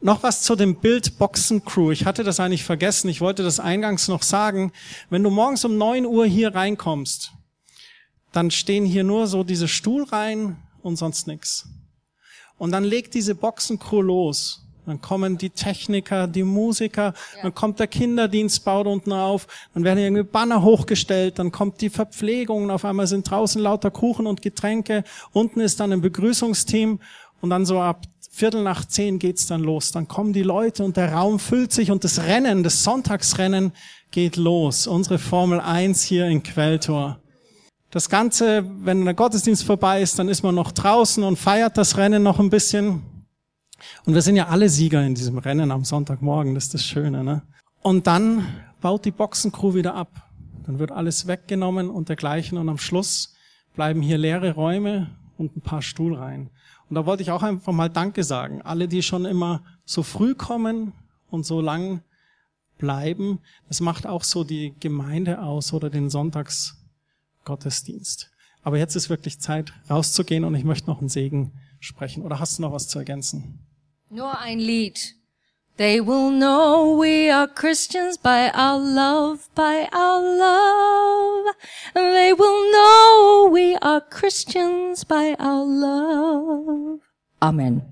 Noch 0.00 0.22
was 0.22 0.42
zu 0.42 0.54
dem 0.54 0.76
Bild 0.76 1.18
Boxen 1.18 1.64
Crew. 1.64 1.90
Ich 1.90 2.04
hatte 2.04 2.22
das 2.22 2.38
eigentlich 2.38 2.62
vergessen. 2.62 3.08
Ich 3.08 3.20
wollte 3.20 3.42
das 3.42 3.58
eingangs 3.58 4.06
noch 4.06 4.22
sagen. 4.22 4.72
Wenn 5.10 5.24
du 5.24 5.30
morgens 5.30 5.64
um 5.64 5.76
neun 5.76 6.06
Uhr 6.06 6.24
hier 6.24 6.54
reinkommst, 6.54 7.32
dann 8.30 8.52
stehen 8.52 8.84
hier 8.84 9.02
nur 9.02 9.26
so 9.26 9.42
diese 9.42 9.66
Stuhlreihen 9.66 10.56
und 10.82 10.96
sonst 10.96 11.26
nichts. 11.26 11.68
Und 12.58 12.70
dann 12.70 12.84
legt 12.84 13.14
diese 13.14 13.34
Boxen 13.34 13.80
Crew 13.80 14.02
los. 14.02 14.64
Dann 14.86 15.02
kommen 15.02 15.36
die 15.36 15.50
Techniker, 15.50 16.26
die 16.26 16.44
Musiker, 16.44 17.12
ja. 17.36 17.42
dann 17.42 17.54
kommt 17.54 17.78
der 17.78 17.88
Kinderdienst, 17.88 18.64
baut 18.64 18.86
unten 18.86 19.12
auf, 19.12 19.46
dann 19.74 19.84
werden 19.84 19.98
irgendwie 19.98 20.22
Banner 20.22 20.62
hochgestellt, 20.62 21.38
dann 21.38 21.52
kommt 21.52 21.82
die 21.82 21.90
Verpflegung, 21.90 22.62
und 22.62 22.70
auf 22.70 22.86
einmal 22.86 23.06
sind 23.06 23.30
draußen 23.30 23.60
lauter 23.60 23.90
Kuchen 23.90 24.26
und 24.26 24.40
Getränke, 24.40 25.04
unten 25.32 25.60
ist 25.60 25.78
dann 25.78 25.92
ein 25.92 26.00
Begrüßungsteam 26.00 27.00
und 27.42 27.50
dann 27.50 27.66
so 27.66 27.78
ab 27.78 28.06
Viertel 28.28 28.62
nach 28.62 28.84
zehn 28.84 29.18
geht's 29.18 29.46
dann 29.46 29.62
los. 29.62 29.90
Dann 29.90 30.06
kommen 30.06 30.32
die 30.32 30.42
Leute 30.42 30.84
und 30.84 30.96
der 30.96 31.12
Raum 31.12 31.38
füllt 31.38 31.72
sich 31.72 31.90
und 31.90 32.04
das 32.04 32.22
Rennen, 32.22 32.62
das 32.62 32.84
Sonntagsrennen 32.84 33.72
geht 34.10 34.36
los. 34.36 34.86
Unsere 34.86 35.18
Formel 35.18 35.60
1 35.60 36.02
hier 36.02 36.26
in 36.26 36.42
Quelltor. 36.42 37.18
Das 37.90 38.10
Ganze, 38.10 38.64
wenn 38.84 39.04
der 39.04 39.14
Gottesdienst 39.14 39.64
vorbei 39.64 40.02
ist, 40.02 40.18
dann 40.18 40.28
ist 40.28 40.42
man 40.42 40.54
noch 40.54 40.72
draußen 40.72 41.24
und 41.24 41.38
feiert 41.38 41.78
das 41.78 41.96
Rennen 41.96 42.22
noch 42.22 42.38
ein 42.38 42.50
bisschen. 42.50 43.02
Und 44.04 44.14
wir 44.14 44.22
sind 44.22 44.36
ja 44.36 44.48
alle 44.48 44.68
Sieger 44.68 45.04
in 45.04 45.14
diesem 45.14 45.38
Rennen 45.38 45.70
am 45.70 45.84
Sonntagmorgen, 45.84 46.54
das 46.54 46.64
ist 46.64 46.74
das 46.74 46.84
Schöne. 46.84 47.24
Ne? 47.24 47.42
Und 47.80 48.06
dann 48.06 48.46
baut 48.80 49.04
die 49.04 49.10
Boxencrew 49.10 49.74
wieder 49.74 49.94
ab. 49.94 50.28
Dann 50.66 50.78
wird 50.78 50.92
alles 50.92 51.26
weggenommen 51.26 51.88
und 51.88 52.10
dergleichen 52.10 52.58
und 52.58 52.68
am 52.68 52.78
Schluss 52.78 53.34
bleiben 53.74 54.02
hier 54.02 54.18
leere 54.18 54.52
Räume 54.52 55.10
und 55.38 55.56
ein 55.56 55.62
paar 55.62 55.80
Stuhlreihen. 55.80 56.50
Und 56.90 56.96
da 56.96 57.06
wollte 57.06 57.22
ich 57.22 57.30
auch 57.30 57.42
einfach 57.42 57.72
mal 57.72 57.88
Danke 57.88 58.24
sagen. 58.24 58.60
Alle, 58.62 58.88
die 58.88 59.02
schon 59.02 59.24
immer 59.24 59.62
so 59.84 60.02
früh 60.02 60.34
kommen 60.34 60.92
und 61.30 61.46
so 61.46 61.60
lang 61.60 62.02
bleiben, 62.76 63.38
das 63.68 63.80
macht 63.80 64.04
auch 64.06 64.24
so 64.24 64.42
die 64.44 64.74
Gemeinde 64.80 65.40
aus 65.42 65.72
oder 65.72 65.88
den 65.90 66.10
Sonntagsgottesdienst. 66.10 68.30
Aber 68.62 68.78
jetzt 68.78 68.94
ist 68.96 69.08
wirklich 69.08 69.40
Zeit, 69.40 69.72
rauszugehen 69.88 70.44
und 70.44 70.54
ich 70.54 70.64
möchte 70.64 70.90
noch 70.90 71.00
einen 71.00 71.08
Segen 71.08 71.52
sprechen. 71.80 72.22
Oder 72.22 72.38
hast 72.40 72.58
du 72.58 72.62
noch 72.62 72.72
was 72.72 72.88
zu 72.88 72.98
ergänzen? 72.98 73.60
Nur 74.10 74.38
ein 74.38 74.58
Lied. 74.58 75.17
They 75.78 76.00
will 76.00 76.32
know 76.32 76.98
we 76.98 77.30
are 77.30 77.46
Christians 77.46 78.18
by 78.18 78.50
our 78.52 78.80
love, 78.80 79.48
by 79.54 79.86
our 79.92 80.20
love. 80.20 81.54
They 81.94 82.32
will 82.32 82.72
know 82.72 83.48
we 83.52 83.76
are 83.80 84.00
Christians 84.00 85.04
by 85.04 85.36
our 85.38 85.64
love. 85.64 86.98
Amen. 87.40 87.82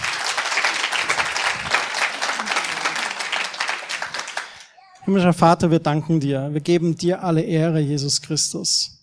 Himmlischer 5.04 5.32
Vater, 5.32 5.70
wir 5.70 5.78
danken 5.78 6.18
dir. 6.18 6.52
Wir 6.52 6.60
geben 6.60 6.96
dir 6.96 7.22
alle 7.22 7.42
Ehre, 7.42 7.78
Jesus 7.78 8.20
Christus. 8.20 8.96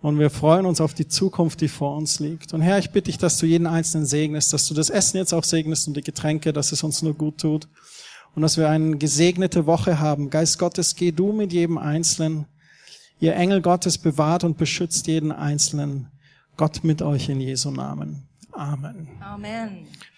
Und 0.00 0.18
wir 0.18 0.30
freuen 0.30 0.64
uns 0.64 0.80
auf 0.80 0.94
die 0.94 1.08
Zukunft, 1.08 1.60
die 1.60 1.68
vor 1.68 1.94
uns 1.94 2.20
liegt. 2.20 2.54
Und 2.54 2.62
Herr, 2.62 2.78
ich 2.78 2.90
bitte 2.90 3.10
dich, 3.10 3.18
dass 3.18 3.36
du 3.36 3.44
jeden 3.44 3.66
Einzelnen 3.66 4.06
segnest, 4.06 4.54
dass 4.54 4.66
du 4.66 4.72
das 4.72 4.88
Essen 4.88 5.18
jetzt 5.18 5.34
auch 5.34 5.44
segnest 5.44 5.88
und 5.88 5.94
die 5.94 6.02
Getränke, 6.02 6.54
dass 6.54 6.72
es 6.72 6.82
uns 6.82 7.02
nur 7.02 7.12
gut 7.12 7.36
tut. 7.36 7.68
Und 8.34 8.42
dass 8.42 8.56
wir 8.56 8.68
eine 8.68 8.96
gesegnete 8.98 9.66
Woche 9.66 9.98
haben. 9.98 10.30
Geist 10.30 10.58
Gottes, 10.58 10.94
geh 10.94 11.10
du 11.10 11.32
mit 11.32 11.52
jedem 11.52 11.78
Einzelnen. 11.78 12.46
Ihr 13.20 13.34
Engel 13.34 13.62
Gottes 13.62 13.98
bewahrt 13.98 14.44
und 14.44 14.58
beschützt 14.58 15.06
jeden 15.08 15.32
Einzelnen. 15.32 16.08
Gott 16.56 16.84
mit 16.84 17.02
euch 17.02 17.28
in 17.28 17.40
Jesu 17.40 17.70
Namen. 17.70 18.28
Amen. 18.52 19.08
Amen. 19.20 19.86